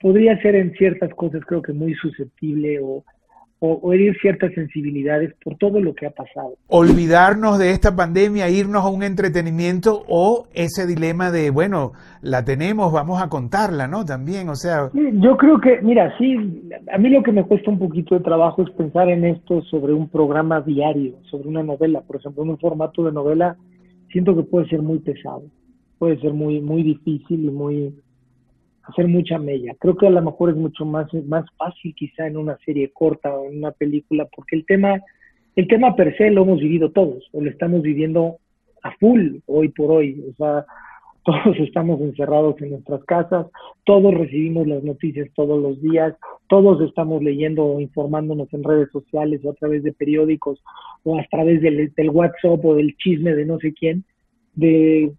podría 0.00 0.42
ser 0.42 0.56
en 0.56 0.72
ciertas 0.72 1.10
cosas 1.14 1.44
creo 1.46 1.62
que 1.62 1.72
muy 1.72 1.94
susceptible 1.94 2.80
o, 2.82 3.04
o, 3.58 3.92
herir 3.92 4.16
ciertas 4.20 4.52
sensibilidades 4.52 5.34
por 5.42 5.56
todo 5.56 5.80
lo 5.80 5.94
que 5.94 6.06
ha 6.06 6.10
pasado. 6.10 6.54
Olvidarnos 6.68 7.58
de 7.58 7.70
esta 7.70 7.96
pandemia, 7.96 8.50
irnos 8.50 8.84
a 8.84 8.88
un 8.88 9.02
entretenimiento 9.02 10.04
o 10.08 10.46
ese 10.52 10.86
dilema 10.86 11.30
de, 11.30 11.50
bueno, 11.50 11.92
la 12.20 12.44
tenemos, 12.44 12.92
vamos 12.92 13.22
a 13.22 13.28
contarla, 13.28 13.88
¿no? 13.88 14.04
También, 14.04 14.48
o 14.48 14.56
sea... 14.56 14.90
Yo 14.94 15.36
creo 15.36 15.60
que, 15.60 15.80
mira, 15.82 16.16
sí, 16.18 16.36
a 16.92 16.98
mí 16.98 17.08
lo 17.08 17.22
que 17.22 17.32
me 17.32 17.44
cuesta 17.44 17.70
un 17.70 17.78
poquito 17.78 18.14
de 18.14 18.24
trabajo 18.24 18.62
es 18.62 18.70
pensar 18.70 19.08
en 19.08 19.24
esto 19.24 19.62
sobre 19.62 19.92
un 19.94 20.08
programa 20.08 20.60
diario, 20.60 21.14
sobre 21.30 21.48
una 21.48 21.62
novela, 21.62 22.02
por 22.02 22.16
ejemplo, 22.16 22.42
en 22.42 22.50
un 22.50 22.58
formato 22.58 23.04
de 23.04 23.12
novela, 23.12 23.56
siento 24.12 24.36
que 24.36 24.42
puede 24.42 24.68
ser 24.68 24.82
muy 24.82 24.98
pesado, 24.98 25.44
puede 25.98 26.20
ser 26.20 26.34
muy, 26.34 26.60
muy 26.60 26.82
difícil 26.82 27.44
y 27.44 27.50
muy 27.50 27.94
hacer 28.88 29.08
mucha 29.08 29.38
mella. 29.38 29.74
Creo 29.78 29.96
que 29.96 30.06
a 30.06 30.10
lo 30.10 30.22
mejor 30.22 30.50
es 30.50 30.56
mucho 30.56 30.84
más, 30.84 31.12
más 31.26 31.44
fácil 31.56 31.94
quizá 31.94 32.26
en 32.26 32.36
una 32.36 32.56
serie 32.64 32.90
corta 32.92 33.34
o 33.34 33.50
en 33.50 33.58
una 33.58 33.72
película, 33.72 34.26
porque 34.34 34.56
el 34.56 34.64
tema, 34.64 35.00
el 35.56 35.66
tema 35.68 35.94
per 35.96 36.16
se 36.16 36.30
lo 36.30 36.42
hemos 36.42 36.60
vivido 36.60 36.90
todos, 36.90 37.28
o 37.32 37.40
lo 37.40 37.50
estamos 37.50 37.82
viviendo 37.82 38.36
a 38.82 38.92
full 38.98 39.38
hoy 39.46 39.68
por 39.68 39.90
hoy. 39.90 40.24
O 40.30 40.34
sea, 40.36 40.64
todos 41.24 41.58
estamos 41.58 42.00
encerrados 42.00 42.54
en 42.62 42.70
nuestras 42.70 43.02
casas, 43.04 43.46
todos 43.84 44.14
recibimos 44.14 44.66
las 44.68 44.84
noticias 44.84 45.28
todos 45.34 45.60
los 45.60 45.82
días, 45.82 46.14
todos 46.48 46.80
estamos 46.80 47.20
leyendo 47.20 47.64
o 47.64 47.80
informándonos 47.80 48.52
en 48.54 48.62
redes 48.62 48.90
sociales 48.92 49.40
o 49.44 49.50
a 49.50 49.54
través 49.54 49.82
de 49.82 49.92
periódicos 49.92 50.62
o 51.02 51.18
a 51.18 51.24
través 51.28 51.60
del, 51.62 51.92
del 51.96 52.10
WhatsApp 52.10 52.64
o 52.64 52.76
del 52.76 52.96
chisme 52.98 53.34
de 53.34 53.44
no 53.44 53.58
sé 53.58 53.74
quién, 53.74 54.04
de 54.54 55.12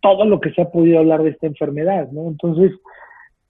todo 0.00 0.24
lo 0.24 0.40
que 0.40 0.50
se 0.50 0.62
ha 0.62 0.70
podido 0.70 0.98
hablar 0.98 1.22
de 1.22 1.30
esta 1.30 1.46
enfermedad, 1.46 2.10
¿no? 2.10 2.26
Entonces, 2.26 2.72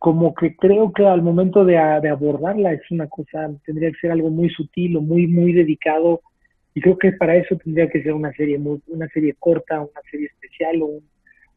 como 0.03 0.35
que 0.35 0.57
creo 0.57 0.93
que 0.93 1.07
al 1.07 1.23
momento 1.23 1.65
de, 1.65 1.79
abordarla 1.79 2.73
es 2.73 2.83
una 2.91 3.07
cosa, 3.07 3.49
tendría 3.65 3.93
que 3.93 4.01
ser 4.01 4.11
algo 4.11 4.31
muy 4.31 4.51
sutil 4.51 4.97
o 4.97 5.01
muy, 5.01 5.29
muy 5.29 5.53
dedicado. 5.53 6.23
Y 6.75 6.81
creo 6.81 6.99
que 6.99 7.13
para 7.13 7.37
eso 7.37 7.57
tendría 7.63 7.89
que 7.89 8.03
ser 8.03 8.13
una 8.13 8.33
serie, 8.33 8.59
muy, 8.59 8.83
una 8.89 9.07
serie 9.11 9.37
corta, 9.39 9.81
una 9.81 10.01
serie 10.11 10.27
especial 10.27 10.83
o 10.83 10.99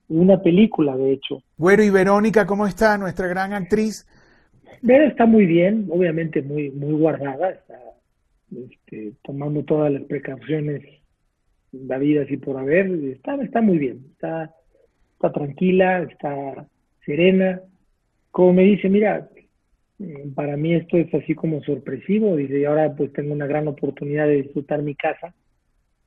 una 0.10 0.40
película, 0.44 0.96
de 0.96 1.14
hecho. 1.14 1.42
Bueno, 1.58 1.82
y 1.82 1.90
Verónica, 1.90 2.46
¿cómo 2.46 2.68
está 2.68 3.00
nuestra 3.00 3.28
gran 3.28 3.52
actriz? 3.52 4.06
Vera 4.84 5.08
está 5.08 5.26
muy 5.26 5.48
bien, 5.48 5.88
obviamente 5.90 6.44
muy, 6.44 6.70
muy 6.70 6.94
guardada, 6.94 7.50
está 7.50 7.80
este, 8.52 9.14
tomando 9.24 9.64
todas 9.64 9.92
las 9.92 10.04
precauciones 10.04 10.84
vida 11.72 12.26
y 12.30 12.38
por 12.38 12.60
haber, 12.60 12.92
está, 13.06 13.34
está 13.42 13.62
muy 13.62 13.80
bien, 13.80 14.06
está, 14.12 14.54
está 15.16 15.32
tranquila, 15.32 16.04
está 16.04 16.68
serena, 17.04 17.60
como 18.36 18.52
me 18.52 18.64
dice, 18.64 18.90
mira, 18.90 19.30
mm, 19.98 20.34
para 20.34 20.58
mí 20.58 20.76
esto 20.76 20.98
es 20.98 21.14
así 21.14 21.36
como 21.36 21.64
sorpresivo, 21.64 22.36
dice, 22.36 22.60
y 22.60 22.66
ahora 22.66 22.94
pues 22.94 23.14
tengo 23.14 23.32
una 23.32 23.48
gran 23.48 23.66
oportunidad 23.70 24.28
de 24.28 24.42
disfrutar 24.42 24.82
mi 24.82 24.94
casa 24.94 25.34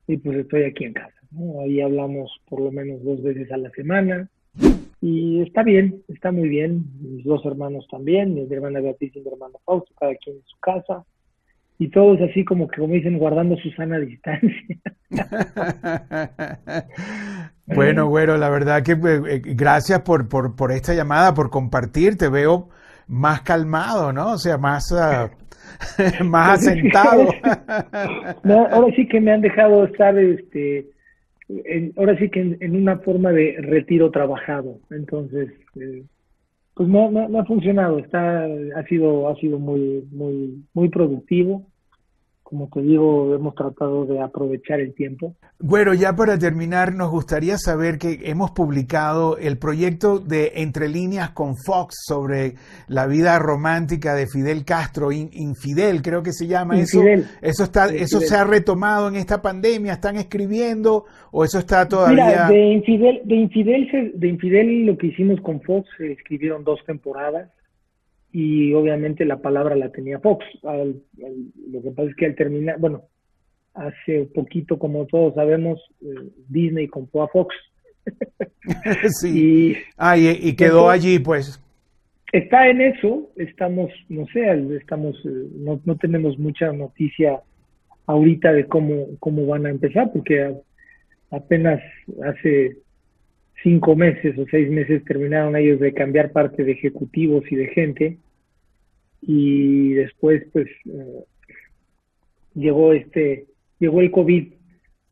y 0.07 0.19
pues 0.19 0.37
estoy 0.37 0.64
aquí 0.64 0.85
en 0.85 0.93
casa. 0.93 1.19
Ahí 1.62 1.81
hablamos 1.81 2.31
por 2.47 2.61
lo 2.61 2.71
menos 2.71 3.03
dos 3.03 3.23
veces 3.23 3.51
a 3.51 3.57
la 3.57 3.71
semana 3.71 4.29
y 5.01 5.41
está 5.41 5.62
bien, 5.62 6.03
está 6.09 6.31
muy 6.31 6.51
bien, 6.51 6.85
mis 7.01 7.25
dos 7.25 7.47
hermanos 7.47 7.88
también, 7.91 8.35
mi 8.35 8.47
hermana 8.51 8.81
Beatriz 8.81 9.17
y 9.17 9.21
mi 9.21 9.29
hermano 9.29 9.59
Fausto, 9.64 9.95
cada 9.99 10.14
quien 10.17 10.37
en 10.37 10.43
su 10.45 10.59
casa 10.59 11.07
y 11.79 11.91
todos 11.91 12.21
así 12.21 12.45
como 12.45 12.69
que 12.69 12.81
como 12.81 12.95
dicen 12.95 13.19
guardando 13.19 13.57
su 13.57 13.71
sana 13.73 13.99
distancia. 13.99 14.79
Bueno, 17.75 18.09
güero, 18.09 18.38
la 18.38 18.49
verdad 18.49 18.83
que 18.83 18.93
eh, 18.93 19.21
eh, 19.29 19.43
gracias 19.45 20.01
por, 20.01 20.29
por, 20.29 20.57
por, 20.57 20.73
esta 20.73 20.95
llamada, 20.95 21.35
por 21.35 21.51
compartir. 21.51 22.17
Te 22.17 22.31
veo 22.31 22.71
más 23.07 23.43
calmado, 23.43 24.12
¿no? 24.12 24.33
O 24.33 24.38
sea, 24.38 24.57
más, 24.57 24.91
uh, 24.91 25.29
más 26.25 26.67
asentado. 26.67 27.29
ahora 28.71 28.95
sí 28.97 29.07
que 29.07 29.21
me 29.21 29.33
han 29.33 29.43
dejado 29.43 29.85
estar, 29.85 30.19
este, 30.19 30.87
ahora 31.97 32.17
sí 32.19 32.31
que 32.31 32.57
en, 32.59 32.75
una 32.75 32.99
forma 32.99 33.33
de 33.33 33.57
retiro 33.61 34.11
trabajado. 34.11 34.79
Entonces, 34.91 35.51
eh, 35.79 36.05
pues 36.73 36.88
no, 36.88 37.11
no, 37.11 37.29
no, 37.29 37.41
ha 37.41 37.45
funcionado. 37.45 37.99
Está, 37.99 38.45
ha 38.45 38.83
sido, 38.88 39.29
ha 39.29 39.37
sido 39.37 39.59
muy, 39.59 40.09
muy, 40.11 40.64
muy 40.73 40.88
productivo 40.88 41.67
como 42.49 42.67
te 42.73 42.81
digo, 42.81 43.35
hemos 43.35 43.55
tratado 43.55 44.07
de 44.07 44.23
aprovechar 44.23 44.81
el 44.81 44.95
tiempo. 44.95 45.35
Bueno, 45.59 45.93
ya 45.93 46.17
para 46.17 46.39
terminar, 46.39 46.95
nos 46.95 47.11
gustaría 47.11 47.59
saber 47.59 47.99
que 47.99 48.21
hemos 48.23 48.53
publicado 48.53 49.37
el 49.37 49.59
proyecto 49.59 50.19
de 50.19 50.53
Entre 50.55 50.89
líneas 50.89 51.33
con 51.33 51.57
Fox 51.59 51.95
sobre 52.07 52.55
la 52.87 53.07
vida 53.07 53.39
romántica 53.39 54.15
de 54.15 54.27
Fidel 54.27 54.65
Castro, 54.65 55.13
Infidel, 55.13 56.01
creo 56.01 56.23
que 56.23 56.33
se 56.33 56.47
llama 56.47 56.81
eso. 56.81 57.03
Eso 57.43 57.65
está, 57.65 57.89
eso 57.89 58.19
se 58.19 58.35
ha 58.35 58.45
retomado 58.45 59.09
en 59.09 59.17
esta 59.17 59.43
pandemia. 59.43 59.93
¿Están 59.93 60.17
escribiendo 60.17 61.05
o 61.31 61.45
eso 61.45 61.59
está 61.59 61.87
todavía? 61.87 62.25
Mira, 62.25 62.49
de 62.49 62.73
Infidel, 62.73 63.21
de 63.25 63.37
Infidel, 63.37 64.13
de 64.15 64.27
Infidel 64.27 64.87
lo 64.87 64.97
que 64.97 65.09
hicimos 65.09 65.39
con 65.43 65.61
Fox 65.61 65.87
se 65.99 66.13
escribieron 66.13 66.65
dos 66.65 66.81
temporadas 66.87 67.51
y 68.33 68.73
obviamente 68.75 69.25
la 69.25 69.41
palabra 69.41 69.77
la 69.77 69.91
tenía 69.91 70.19
Fox. 70.21 70.45
lo 70.62 71.83
que 71.83 71.91
pasa 71.91 72.11
es 72.11 72.17
que 72.17 72.27
al 72.27 72.35
terminar, 72.35 72.79
bueno, 72.79 73.05
hace 73.75 74.29
poquito, 74.35 74.79
como 74.79 75.07
todos 75.07 75.35
sabemos, 75.35 75.81
eh, 76.03 76.31
Disney 76.49 76.88
compró 76.88 77.23
a 77.23 77.29
Fox. 77.29 77.55
sí. 79.21 79.73
Y, 79.73 79.77
ah, 79.97 80.17
y, 80.17 80.55
quedó 80.57 80.91
allí, 80.91 81.19
pues. 81.19 81.62
Está 82.33 82.69
en 82.69 82.83
eso, 82.83 83.31
estamos, 83.37 83.91
no 84.09 84.27
sé, 84.27 84.43
estamos, 84.77 85.17
eh, 85.25 85.49
no, 85.57 85.81
no 85.85 85.97
tenemos 85.97 86.38
mucha 86.38 86.73
noticia 86.73 87.41
ahorita 88.07 88.53
de 88.53 88.67
cómo, 88.67 89.07
cómo 89.19 89.47
van 89.47 89.67
a 89.67 89.71
empezar, 89.71 90.11
porque 90.12 90.55
apenas 91.31 91.81
hace 92.25 92.77
cinco 93.62 93.97
meses 93.97 94.38
o 94.38 94.47
seis 94.51 94.71
meses 94.71 95.05
terminaron 95.05 95.57
ellos 95.57 95.81
de 95.81 95.92
cambiar 95.92 96.33
parte 96.33 96.64
de 96.64 96.73
ejecutivos 96.73 97.44
y 97.51 97.57
de 97.57 97.66
gente 97.68 98.18
y 99.23 99.94
después 99.94 100.44
pues 100.53 100.68
eh, 100.87 101.25
llegó 102.55 102.92
este 102.92 103.47
llegó 103.79 104.01
el 104.01 104.11
COVID 104.11 104.53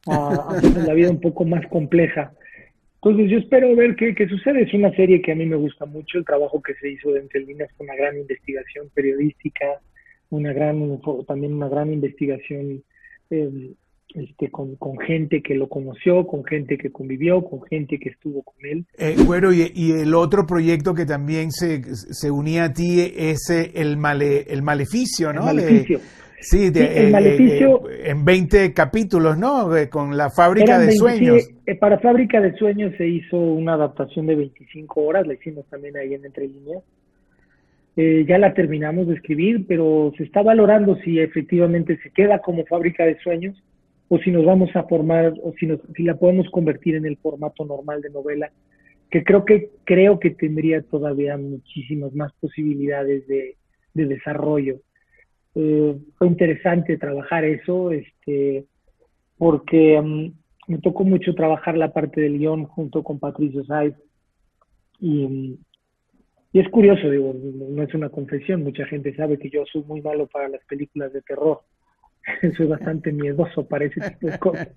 a, 0.07 0.29
hacer 0.51 0.85
la 0.85 0.95
vida 0.95 1.11
un 1.11 1.21
poco 1.21 1.45
más 1.45 1.67
compleja. 1.67 2.33
Entonces 2.97 3.31
yo 3.31 3.39
espero 3.39 3.75
ver 3.77 3.95
qué, 3.95 4.15
qué, 4.15 4.29
sucede. 4.29 4.63
Es 4.63 4.75
una 4.75 4.91
serie 4.93 5.23
que 5.23 5.33
a 5.33 5.37
mí 5.37 5.47
me 5.47 5.57
gusta 5.57 5.85
mucho, 5.87 6.19
el 6.19 6.25
trabajo 6.25 6.61
que 6.61 6.75
se 6.75 6.91
hizo 6.91 7.13
de 7.13 7.21
Entre 7.21 7.41
Líneas 7.41 7.71
fue 7.77 7.87
una 7.87 7.95
gran 7.95 8.17
investigación 8.19 8.89
periodística, 8.95 9.81
una 10.31 10.53
gran 10.53 11.01
también 11.27 11.55
una 11.55 11.69
gran 11.69 11.93
investigación 11.93 12.83
eh, 13.31 13.73
este, 14.17 14.51
con, 14.51 14.77
con, 14.77 14.99
gente 14.99 15.43
que 15.43 15.55
lo 15.55 15.69
conoció, 15.69 16.27
con 16.27 16.45
gente 16.45 16.79
que 16.79 16.91
convivió, 16.91 17.43
con 17.45 17.63
gente 17.63 17.99
que 17.99 18.09
estuvo 18.09 18.43
con 18.43 18.55
él. 18.65 18.87
Eh, 18.99 19.15
bueno, 19.27 19.53
y, 19.53 19.71
y, 19.75 19.93
el 19.93 20.15
otro 20.15 20.47
proyecto 20.47 20.95
que 20.95 21.05
también 21.05 21.53
se, 21.53 21.83
se 21.95 22.31
unía 22.31 22.65
a 22.65 22.73
ti 22.73 23.13
es 23.15 23.51
el, 23.51 23.99
male, 23.99 24.47
el 24.49 24.63
maleficio, 24.63 25.33
¿no? 25.35 25.51
El 25.51 25.57
maleficio. 25.57 26.01
sí, 26.41 26.71
de, 26.71 26.81
sí, 26.81 26.93
el 26.97 27.07
eh, 27.09 27.11
maleficio. 27.11 27.91
Eh, 27.91 28.11
en 28.11 28.25
20 28.25 28.73
capítulos, 28.73 29.37
¿no? 29.37 29.69
con 29.91 30.17
la 30.17 30.31
fábrica 30.31 30.79
de 30.79 30.87
20, 30.87 30.97
sueños. 30.97 31.51
Para 31.79 31.99
Fábrica 31.99 32.41
de 32.41 32.57
Sueños 32.57 32.95
se 32.97 33.07
hizo 33.07 33.37
una 33.37 33.75
adaptación 33.75 34.27
de 34.27 34.37
25 34.37 35.03
horas, 35.03 35.27
la 35.27 35.35
hicimos 35.35 35.67
también 35.67 35.97
ahí 35.97 36.15
en 36.15 36.25
Entre 36.25 36.49
Líneas. 36.49 36.83
Eh, 37.99 38.25
ya 38.29 38.39
la 38.39 38.55
terminamos 38.55 39.09
de 39.09 39.15
escribir, 39.15 39.67
pero 39.67 40.13
se 40.17 40.25
está 40.25 40.43
valorando 40.43 40.97
si 40.97 41.19
efectivamente 41.19 41.99
se 42.03 42.11
queda 42.11 42.41
como 42.41 42.65
Fábrica 42.67 43.05
de 43.05 43.19
Sueños 43.21 43.63
o 44.09 44.19
si 44.19 44.31
nos 44.31 44.45
vamos 44.45 44.75
a 44.75 44.85
formar 44.85 45.35
o 45.43 45.53
si, 45.59 45.67
nos, 45.67 45.81
si 45.95 46.05
la 46.05 46.17
podemos 46.17 46.49
convertir 46.51 46.95
en 46.95 47.07
el 47.07 47.17
formato 47.17 47.65
normal 47.65 48.01
de 48.03 48.11
novela, 48.11 48.51
que 49.11 49.25
creo 49.25 49.45
que 49.45 49.71
creo 49.85 50.19
que 50.19 50.31
tendría 50.31 50.83
todavía 50.83 51.37
muchísimas 51.37 52.13
más 52.15 52.33
posibilidades 52.41 53.27
de, 53.27 53.57
de 53.95 54.07
desarrollo. 54.07 54.81
Eh, 55.55 55.97
fue 56.17 56.27
interesante 56.27 56.99
trabajar 56.99 57.45
eso, 57.45 57.91
este, 57.91 58.67
porque 59.39 59.99
um, 59.99 60.33
me 60.69 60.79
tocó 60.79 61.05
mucho 61.05 61.35
trabajar 61.35 61.77
la 61.77 61.93
parte 61.93 62.21
del 62.21 62.39
guion 62.39 62.65
junto 62.65 63.03
con 63.03 63.19
Patricio 63.19 63.65
Saiz 63.65 63.95
y, 65.01 65.59
y 66.53 66.61
es 66.61 66.69
curioso, 66.69 67.11
digo, 67.11 67.35
no 67.35 67.83
es 67.83 67.95
una 67.95 68.09
confesión, 68.09 68.63
mucha 68.63 68.87
gente 68.87 69.15
sabe 69.15 69.39
que 69.39 69.51
yo 69.51 69.65
soy 69.67 69.83
muy 69.85 70.01
malo 70.01 70.27
para 70.27 70.49
las 70.49 70.65
películas 70.65 71.13
de 71.13 71.23
terror 71.23 71.61
soy 72.57 72.67
bastante 72.67 73.13
miedoso 73.13 73.67
para 73.67 73.85
ese 73.85 74.01
tipo 74.01 74.27
de 74.27 74.39
cosas 74.39 74.69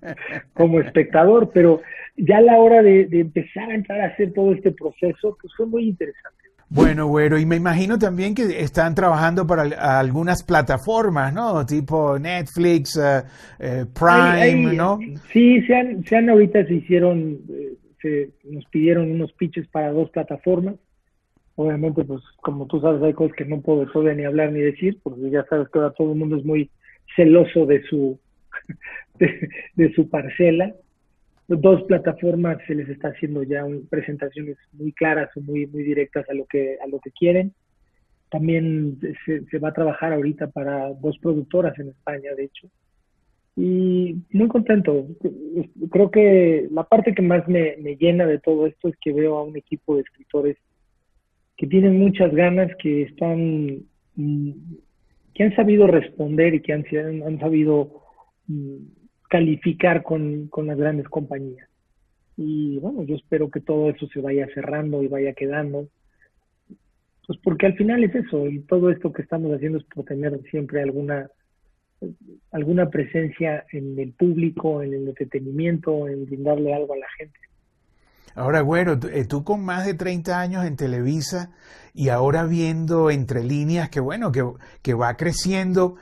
como 0.54 0.80
espectador, 0.80 1.50
pero 1.52 1.82
ya 2.16 2.38
a 2.38 2.42
la 2.42 2.58
hora 2.58 2.82
de, 2.82 3.06
de, 3.06 3.20
empezar 3.20 3.70
a 3.70 3.74
entrar 3.74 4.00
a 4.00 4.06
hacer 4.06 4.32
todo 4.32 4.52
este 4.52 4.72
proceso, 4.72 5.36
pues 5.40 5.52
fue 5.56 5.66
muy 5.66 5.88
interesante. 5.88 6.40
Bueno, 6.72 7.08
bueno, 7.08 7.36
y 7.36 7.44
me 7.44 7.56
imagino 7.56 7.98
también 7.98 8.32
que 8.32 8.60
están 8.60 8.94
trabajando 8.94 9.44
para 9.44 9.62
algunas 9.98 10.44
plataformas, 10.44 11.34
¿no? 11.34 11.66
Tipo 11.66 12.16
Netflix, 12.16 12.96
uh, 12.96 13.24
uh, 13.58 13.86
Prime, 13.92 14.40
ahí, 14.40 14.50
ahí, 14.50 14.76
¿no? 14.76 15.00
Sí, 15.32 15.60
se 15.62 15.74
han, 15.74 16.04
se 16.04 16.16
han 16.16 16.30
ahorita 16.30 16.64
se 16.66 16.74
hicieron, 16.74 17.40
eh, 17.50 17.74
se, 18.00 18.30
nos 18.44 18.64
pidieron 18.66 19.10
unos 19.10 19.32
pitches 19.32 19.66
para 19.66 19.90
dos 19.90 20.10
plataformas. 20.10 20.76
Obviamente, 21.56 22.04
pues 22.04 22.22
como 22.40 22.66
tú 22.66 22.80
sabes, 22.80 23.02
hay 23.02 23.14
cosas 23.14 23.34
que 23.36 23.46
no 23.46 23.60
puedo 23.60 23.84
todavía 23.90 24.14
ni 24.14 24.24
hablar 24.24 24.52
ni 24.52 24.60
decir, 24.60 25.00
porque 25.02 25.28
ya 25.28 25.44
sabes 25.50 25.68
que 25.70 25.78
ahora 25.80 25.92
todo 25.92 26.12
el 26.12 26.18
mundo 26.20 26.36
es 26.36 26.44
muy 26.44 26.70
celoso 27.16 27.66
de 27.66 27.82
su, 27.82 28.18
de, 29.76 29.92
su 29.94 30.08
parcela. 30.08 30.72
Dos 31.48 31.82
plataformas 31.84 32.58
se 32.66 32.74
les 32.74 32.88
está 32.88 33.08
haciendo 33.08 33.42
ya 33.42 33.64
un, 33.64 33.86
presentaciones 33.88 34.56
muy 34.72 34.92
claras 34.92 35.30
o 35.36 35.40
muy, 35.40 35.66
muy 35.66 35.82
directas 35.82 36.28
a 36.28 36.34
lo 36.34 36.46
que, 36.46 36.76
a 36.82 36.86
lo 36.86 37.00
que 37.00 37.10
quieren. 37.10 37.52
También 38.30 38.98
se, 39.24 39.44
se, 39.46 39.58
va 39.58 39.70
a 39.70 39.74
trabajar 39.74 40.12
ahorita 40.12 40.50
para 40.50 40.92
dos 40.94 41.18
productoras 41.18 41.76
en 41.80 41.88
España, 41.88 42.30
de 42.36 42.44
hecho. 42.44 42.68
Y 43.56 44.16
muy 44.30 44.46
contento. 44.46 45.08
Creo 45.90 46.10
que 46.12 46.68
la 46.70 46.84
parte 46.84 47.12
que 47.12 47.22
más 47.22 47.48
me, 47.48 47.76
me 47.78 47.96
llena 47.96 48.26
de 48.26 48.38
todo 48.38 48.68
esto 48.68 48.88
es 48.88 48.94
que 49.00 49.12
veo 49.12 49.36
a 49.36 49.42
un 49.42 49.56
equipo 49.56 49.96
de 49.96 50.02
escritores 50.02 50.56
que 51.56 51.66
tienen 51.66 51.98
muchas 51.98 52.32
ganas, 52.32 52.70
que 52.76 53.02
están 53.02 53.82
que 55.40 55.44
han 55.44 55.56
sabido 55.56 55.86
responder 55.86 56.52
y 56.52 56.60
que 56.60 56.74
han, 56.74 56.84
sabido 57.40 58.02
mm, 58.46 58.76
calificar 59.30 60.02
con, 60.02 60.48
con, 60.48 60.66
las 60.66 60.76
grandes 60.76 61.08
compañías. 61.08 61.66
Y 62.36 62.78
bueno, 62.78 63.04
yo 63.04 63.16
espero 63.16 63.50
que 63.50 63.62
todo 63.62 63.88
eso 63.88 64.06
se 64.08 64.20
vaya 64.20 64.46
cerrando 64.52 65.02
y 65.02 65.08
vaya 65.08 65.32
quedando. 65.32 65.88
Pues 67.26 67.38
porque 67.42 67.64
al 67.64 67.74
final 67.74 68.04
es 68.04 68.14
eso, 68.14 68.48
y 68.48 68.60
todo 68.64 68.90
esto 68.90 69.14
que 69.14 69.22
estamos 69.22 69.50
haciendo 69.54 69.78
es 69.78 69.84
por 69.84 70.04
tener 70.04 70.38
siempre 70.50 70.82
alguna, 70.82 71.30
alguna 72.52 72.90
presencia 72.90 73.64
en 73.72 73.98
el 73.98 74.12
público, 74.12 74.82
en 74.82 74.92
el 74.92 75.08
entretenimiento, 75.08 76.06
en 76.06 76.26
brindarle 76.26 76.74
algo 76.74 76.92
a 76.92 76.98
la 76.98 77.08
gente. 77.16 77.40
Ahora, 78.34 78.62
bueno, 78.62 78.98
tú, 78.98 79.08
eh, 79.08 79.24
tú, 79.24 79.44
con 79.44 79.64
más 79.64 79.86
de 79.86 79.94
30 79.94 80.38
años 80.38 80.64
en 80.64 80.76
Televisa 80.76 81.50
y 81.94 82.08
ahora 82.08 82.44
viendo 82.44 83.10
entre 83.10 83.44
líneas 83.44 83.90
que, 83.90 84.00
bueno, 84.00 84.32
que, 84.32 84.44
que 84.82 84.94
va 84.94 85.16
creciendo, 85.16 85.96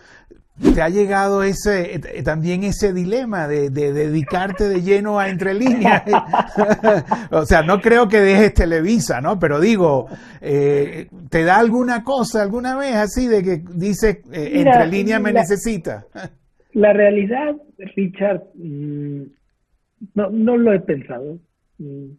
¿te 0.74 0.82
ha 0.82 0.88
llegado 0.88 1.42
ese 1.42 1.94
eh, 1.94 2.22
también 2.22 2.64
ese 2.64 2.92
dilema 2.92 3.48
de, 3.48 3.70
de, 3.70 3.92
dedicarte 3.92 4.68
de 4.68 4.82
lleno 4.82 5.18
a 5.18 5.28
entre 5.28 5.54
líneas? 5.54 6.02
o 7.30 7.44
sea, 7.46 7.62
no 7.62 7.80
creo 7.80 8.08
que 8.08 8.20
dejes 8.20 8.54
Televisa, 8.54 9.20
¿no? 9.20 9.38
Pero 9.38 9.60
digo, 9.60 10.08
eh, 10.40 11.08
¿te 11.30 11.44
da 11.44 11.58
alguna 11.58 12.04
cosa 12.04 12.42
alguna 12.42 12.76
vez 12.76 12.94
así 12.96 13.26
de 13.26 13.42
que 13.42 13.62
dices, 13.74 14.18
eh, 14.32 14.50
Mira, 14.52 14.72
entre 14.72 14.86
líneas 14.88 15.20
me 15.20 15.32
la, 15.32 15.40
necesita? 15.40 16.06
La 16.72 16.92
realidad, 16.92 17.56
Richard, 17.96 18.42
mmm, 18.54 19.22
no, 20.14 20.30
no 20.30 20.56
lo 20.56 20.72
he 20.72 20.80
pensado 20.80 21.38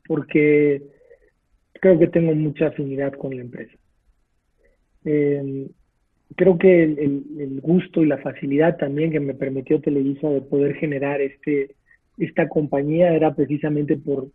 porque 0.08 0.82
creo 1.74 2.00
que 2.00 2.08
tengo 2.08 2.34
mucha 2.36 2.68
afinidad 2.68 3.14
con 3.14 3.36
la 3.36 3.42
empresa. 3.42 3.76
Eh, 5.06 5.70
creo 6.36 6.58
que 6.58 6.84
el, 6.84 7.26
el, 7.40 7.62
gusto 7.62 8.02
y 8.02 8.08
la 8.08 8.18
facilidad 8.20 8.78
también 8.78 9.12
que 9.12 9.20
me 9.20 9.34
permitió 9.34 9.82
Televisa 9.82 10.30
de 10.30 10.42
poder 10.42 10.76
generar 10.76 11.22
este, 11.22 11.76
esta 12.18 12.48
compañía 12.48 13.14
era 13.14 13.34
precisamente 13.34 13.98
por, 13.98 14.28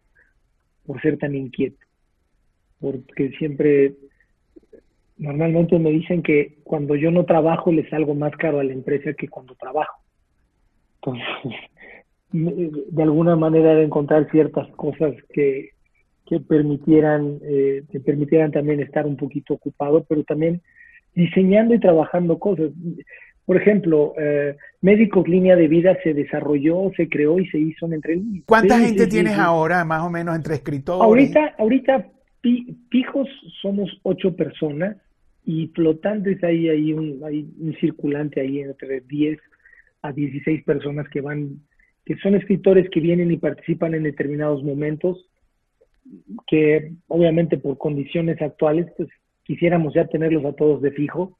por 0.86 1.00
ser 1.00 1.18
tan 1.18 1.34
inquieto. 1.34 1.78
Porque 2.80 3.30
siempre, 3.38 3.94
normalmente 5.16 5.78
me 5.78 5.90
dicen 5.90 6.22
que 6.22 6.58
cuando 6.64 6.96
yo 6.96 7.10
no 7.10 7.24
trabajo 7.24 7.72
les 7.72 7.88
salgo 7.88 8.14
más 8.14 8.32
caro 8.36 8.60
a 8.60 8.64
la 8.64 8.72
empresa 8.72 9.14
que 9.14 9.28
cuando 9.28 9.54
trabajo. 9.54 10.02
Entonces, 10.96 11.60
de 12.34 13.02
alguna 13.02 13.36
manera 13.36 13.76
de 13.76 13.84
encontrar 13.84 14.28
ciertas 14.30 14.66
cosas 14.74 15.14
que, 15.32 15.70
que 16.26 16.40
permitieran 16.40 17.38
eh, 17.42 17.84
que 17.92 18.00
permitieran 18.00 18.50
también 18.50 18.80
estar 18.80 19.06
un 19.06 19.16
poquito 19.16 19.54
ocupado, 19.54 20.04
pero 20.08 20.24
también 20.24 20.60
diseñando 21.14 21.74
y 21.74 21.80
trabajando 21.80 22.38
cosas. 22.38 22.70
Por 23.46 23.56
ejemplo, 23.56 24.14
eh, 24.18 24.56
Médicos 24.80 25.28
Línea 25.28 25.54
de 25.54 25.68
Vida 25.68 25.96
se 26.02 26.12
desarrolló, 26.12 26.90
se 26.96 27.08
creó 27.08 27.38
y 27.38 27.46
se 27.48 27.58
hizo 27.58 27.86
en 27.86 27.94
entre 27.94 28.16
líneas. 28.16 28.44
¿Cuánta 28.46 28.78
sí, 28.78 28.86
gente 28.86 29.04
sí, 29.04 29.10
tienes 29.10 29.34
sí, 29.34 29.40
ahora, 29.40 29.84
más 29.84 30.02
o 30.02 30.10
menos, 30.10 30.34
entre 30.34 30.54
escritores? 30.54 31.02
Ahorita, 31.02 31.54
ahorita 31.58 32.08
fijos 32.90 33.28
somos 33.62 33.90
ocho 34.02 34.34
personas 34.34 34.96
y 35.44 35.68
flotantes 35.68 36.42
hay, 36.42 36.68
hay, 36.68 36.92
un, 36.92 37.20
hay 37.24 37.46
un 37.60 37.74
circulante 37.80 38.40
ahí 38.40 38.60
entre 38.60 39.02
10 39.02 39.38
a 40.02 40.12
16 40.12 40.64
personas 40.64 41.08
que 41.10 41.20
van 41.20 41.60
que 42.04 42.16
son 42.16 42.34
escritores 42.34 42.88
que 42.90 43.00
vienen 43.00 43.30
y 43.30 43.38
participan 43.38 43.94
en 43.94 44.02
determinados 44.02 44.62
momentos, 44.62 45.26
que 46.46 46.92
obviamente 47.08 47.56
por 47.56 47.78
condiciones 47.78 48.40
actuales, 48.42 48.86
pues 48.96 49.08
quisiéramos 49.42 49.94
ya 49.94 50.06
tenerlos 50.06 50.44
a 50.44 50.52
todos 50.52 50.82
de 50.82 50.90
fijo. 50.92 51.38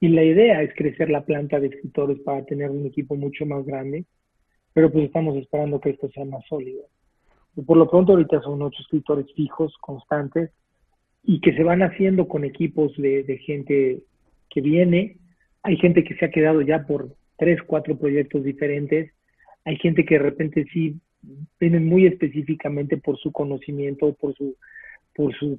Y 0.00 0.08
la 0.08 0.22
idea 0.22 0.60
es 0.62 0.74
crecer 0.74 1.08
la 1.08 1.24
planta 1.24 1.58
de 1.58 1.68
escritores 1.68 2.18
para 2.20 2.44
tener 2.44 2.70
un 2.70 2.84
equipo 2.84 3.14
mucho 3.14 3.46
más 3.46 3.64
grande, 3.64 4.04
pero 4.74 4.92
pues 4.92 5.06
estamos 5.06 5.36
esperando 5.36 5.80
que 5.80 5.90
esto 5.90 6.10
sea 6.10 6.26
más 6.26 6.44
sólido. 6.46 6.82
Por 7.66 7.78
lo 7.78 7.88
pronto 7.88 8.12
ahorita 8.12 8.42
son 8.42 8.60
ocho 8.60 8.82
escritores 8.82 9.32
fijos, 9.34 9.74
constantes, 9.80 10.50
y 11.22 11.40
que 11.40 11.54
se 11.54 11.62
van 11.62 11.82
haciendo 11.82 12.28
con 12.28 12.44
equipos 12.44 12.94
de, 12.98 13.22
de 13.22 13.38
gente 13.38 14.02
que 14.50 14.60
viene. 14.60 15.16
Hay 15.62 15.78
gente 15.78 16.04
que 16.04 16.14
se 16.16 16.26
ha 16.26 16.30
quedado 16.30 16.60
ya 16.60 16.86
por 16.86 17.14
tres, 17.38 17.62
cuatro 17.62 17.96
proyectos 17.96 18.44
diferentes 18.44 19.13
hay 19.64 19.76
gente 19.76 20.04
que 20.04 20.14
de 20.14 20.24
repente 20.24 20.66
sí 20.72 20.96
vienen 21.58 21.86
muy 21.86 22.06
específicamente 22.06 22.96
por 22.96 23.18
su 23.18 23.32
conocimiento, 23.32 24.12
por 24.14 24.34
su, 24.34 24.56
por 25.14 25.34
su, 25.34 25.58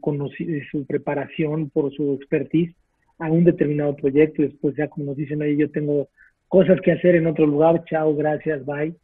su 0.71 0.85
preparación, 0.85 1.69
por 1.69 1.91
su 1.93 2.13
expertise 2.13 2.75
a 3.17 3.31
un 3.31 3.45
determinado 3.45 3.95
proyecto 3.95 4.41
después 4.41 4.75
ya 4.75 4.87
como 4.89 5.05
nos 5.05 5.17
dicen 5.17 5.41
ahí 5.41 5.57
yo 5.57 5.71
tengo 5.71 6.09
cosas 6.47 6.79
que 6.81 6.91
hacer 6.91 7.15
en 7.15 7.27
otro 7.27 7.45
lugar, 7.45 7.83
chao, 7.85 8.15
gracias, 8.15 8.65
bye. 8.65 8.95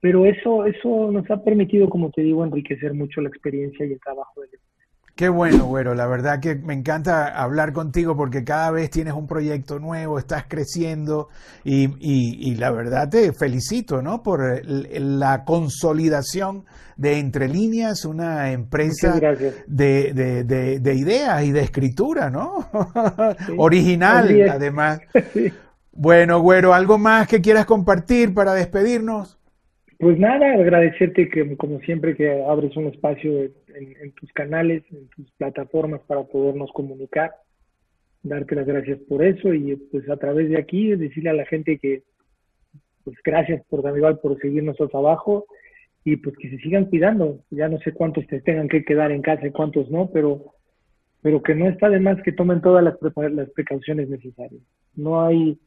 Pero 0.00 0.26
eso, 0.26 0.64
eso 0.64 1.10
nos 1.10 1.28
ha 1.30 1.42
permitido, 1.42 1.88
como 1.88 2.10
te 2.10 2.22
digo, 2.22 2.44
enriquecer 2.44 2.94
mucho 2.94 3.20
la 3.20 3.28
experiencia 3.28 3.84
y 3.84 3.92
el 3.92 4.00
trabajo 4.00 4.40
del 4.40 4.50
Qué 5.18 5.28
bueno, 5.28 5.64
güero. 5.64 5.96
La 5.96 6.06
verdad 6.06 6.38
que 6.38 6.54
me 6.54 6.74
encanta 6.74 7.26
hablar 7.42 7.72
contigo 7.72 8.16
porque 8.16 8.44
cada 8.44 8.70
vez 8.70 8.88
tienes 8.88 9.14
un 9.14 9.26
proyecto 9.26 9.80
nuevo, 9.80 10.16
estás 10.16 10.44
creciendo 10.46 11.28
y, 11.64 11.86
y, 11.98 12.52
y 12.52 12.54
la 12.54 12.70
verdad 12.70 13.08
te 13.10 13.32
felicito, 13.32 14.00
¿no? 14.00 14.22
Por 14.22 14.62
la 14.64 15.44
consolidación 15.44 16.66
de 16.96 17.18
Entre 17.18 17.48
Líneas, 17.48 18.04
una 18.04 18.52
empresa 18.52 19.18
de, 19.66 20.12
de, 20.12 20.44
de, 20.44 20.78
de, 20.78 20.94
ideas 20.94 21.42
y 21.42 21.50
de 21.50 21.62
escritura, 21.62 22.30
¿no? 22.30 22.68
Sí, 23.44 23.54
Original, 23.56 24.48
además. 24.48 25.00
Sí. 25.32 25.52
Bueno, 25.90 26.38
güero, 26.38 26.74
¿algo 26.74 26.96
más 26.96 27.26
que 27.26 27.40
quieras 27.40 27.66
compartir 27.66 28.32
para 28.32 28.54
despedirnos? 28.54 29.36
Pues 29.98 30.16
nada, 30.16 30.52
agradecerte 30.52 31.28
que 31.28 31.56
como 31.56 31.80
siempre 31.80 32.14
que 32.14 32.44
abres 32.48 32.76
un 32.76 32.86
espacio 32.86 33.32
en, 33.74 34.12
tus 34.12 34.32
canales, 34.32 34.82
en 34.90 35.08
tus 35.08 35.30
plataformas 35.32 36.00
para 36.06 36.24
podernos 36.24 36.70
comunicar, 36.72 37.32
darte 38.22 38.54
las 38.54 38.66
gracias 38.66 38.98
por 39.08 39.24
eso 39.24 39.54
y 39.54 39.76
pues 39.76 40.08
a 40.10 40.16
través 40.16 40.48
de 40.48 40.58
aquí 40.58 40.94
decirle 40.96 41.30
a 41.30 41.34
la 41.34 41.46
gente 41.46 41.78
que 41.78 42.02
pues 43.04 43.16
gracias 43.24 43.64
por 43.70 43.80
igual 43.96 44.18
por 44.18 44.38
seguir 44.40 44.62
nuestro 44.62 44.88
trabajo 44.88 45.46
y 46.04 46.16
pues 46.16 46.36
que 46.36 46.50
se 46.50 46.58
sigan 46.58 46.86
cuidando. 46.86 47.40
Ya 47.50 47.68
no 47.68 47.78
sé 47.78 47.92
cuántos 47.92 48.26
te 48.26 48.40
tengan 48.40 48.68
que 48.68 48.84
quedar 48.84 49.12
en 49.12 49.22
casa 49.22 49.46
y 49.46 49.50
cuántos 49.50 49.90
no, 49.90 50.10
pero 50.10 50.54
pero 51.20 51.42
que 51.42 51.54
no 51.54 51.68
está 51.68 51.88
de 51.88 52.00
más 52.00 52.22
que 52.22 52.32
tomen 52.32 52.60
todas 52.60 52.84
las, 52.84 52.94
las 53.32 53.50
precauciones 53.50 54.08
necesarias. 54.08 54.62
No 54.94 55.22
hay 55.22 55.58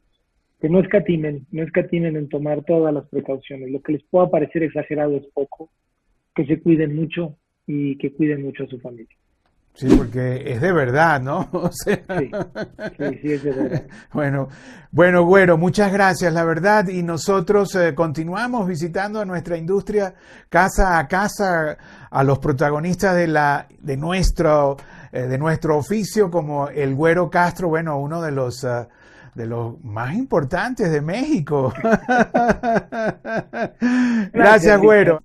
que 0.60 0.68
no 0.68 0.78
escatimen, 0.78 1.44
no 1.50 1.64
escatimen 1.64 2.16
en 2.16 2.28
tomar 2.28 2.64
todas 2.64 2.94
las 2.94 3.08
precauciones. 3.08 3.70
Lo 3.70 3.82
que 3.82 3.94
les 3.94 4.04
pueda 4.04 4.30
parecer 4.30 4.62
exagerado 4.62 5.16
es 5.16 5.26
poco, 5.34 5.70
que 6.36 6.46
se 6.46 6.60
cuiden 6.60 6.94
mucho 6.94 7.36
y 7.66 7.96
que 7.98 8.12
cuiden 8.12 8.42
mucho 8.42 8.64
a 8.64 8.66
su 8.66 8.78
familia. 8.80 9.16
Sí, 9.74 9.88
porque 9.96 10.52
es 10.52 10.60
de 10.60 10.70
verdad, 10.70 11.20
¿no? 11.22 11.48
sí, 11.72 11.92
sí, 13.22 13.32
es 13.32 13.42
de 13.42 13.52
verdad. 13.52 13.86
Bueno, 14.12 14.48
bueno, 14.90 15.24
Güero, 15.24 15.56
muchas 15.56 15.90
gracias, 15.92 16.32
la 16.34 16.44
verdad, 16.44 16.88
y 16.88 17.02
nosotros 17.02 17.74
eh, 17.74 17.94
continuamos 17.94 18.68
visitando 18.68 19.20
a 19.20 19.24
nuestra 19.24 19.56
industria 19.56 20.14
casa 20.50 20.98
a 20.98 21.08
casa, 21.08 21.78
a 22.10 22.22
los 22.22 22.38
protagonistas 22.38 23.16
de, 23.16 23.28
la, 23.28 23.66
de, 23.80 23.96
nuestro, 23.96 24.76
eh, 25.10 25.22
de 25.22 25.38
nuestro 25.38 25.78
oficio, 25.78 26.30
como 26.30 26.68
el 26.68 26.94
Güero 26.94 27.30
Castro, 27.30 27.68
bueno, 27.68 27.98
uno 27.98 28.20
de 28.20 28.32
los... 28.32 28.64
Eh, 28.64 28.86
de 29.34 29.46
los 29.46 29.82
más 29.82 30.12
importantes 30.14 30.92
de 30.92 31.00
México. 31.00 31.72
Gracias, 34.30 34.78
Güero. 34.78 35.22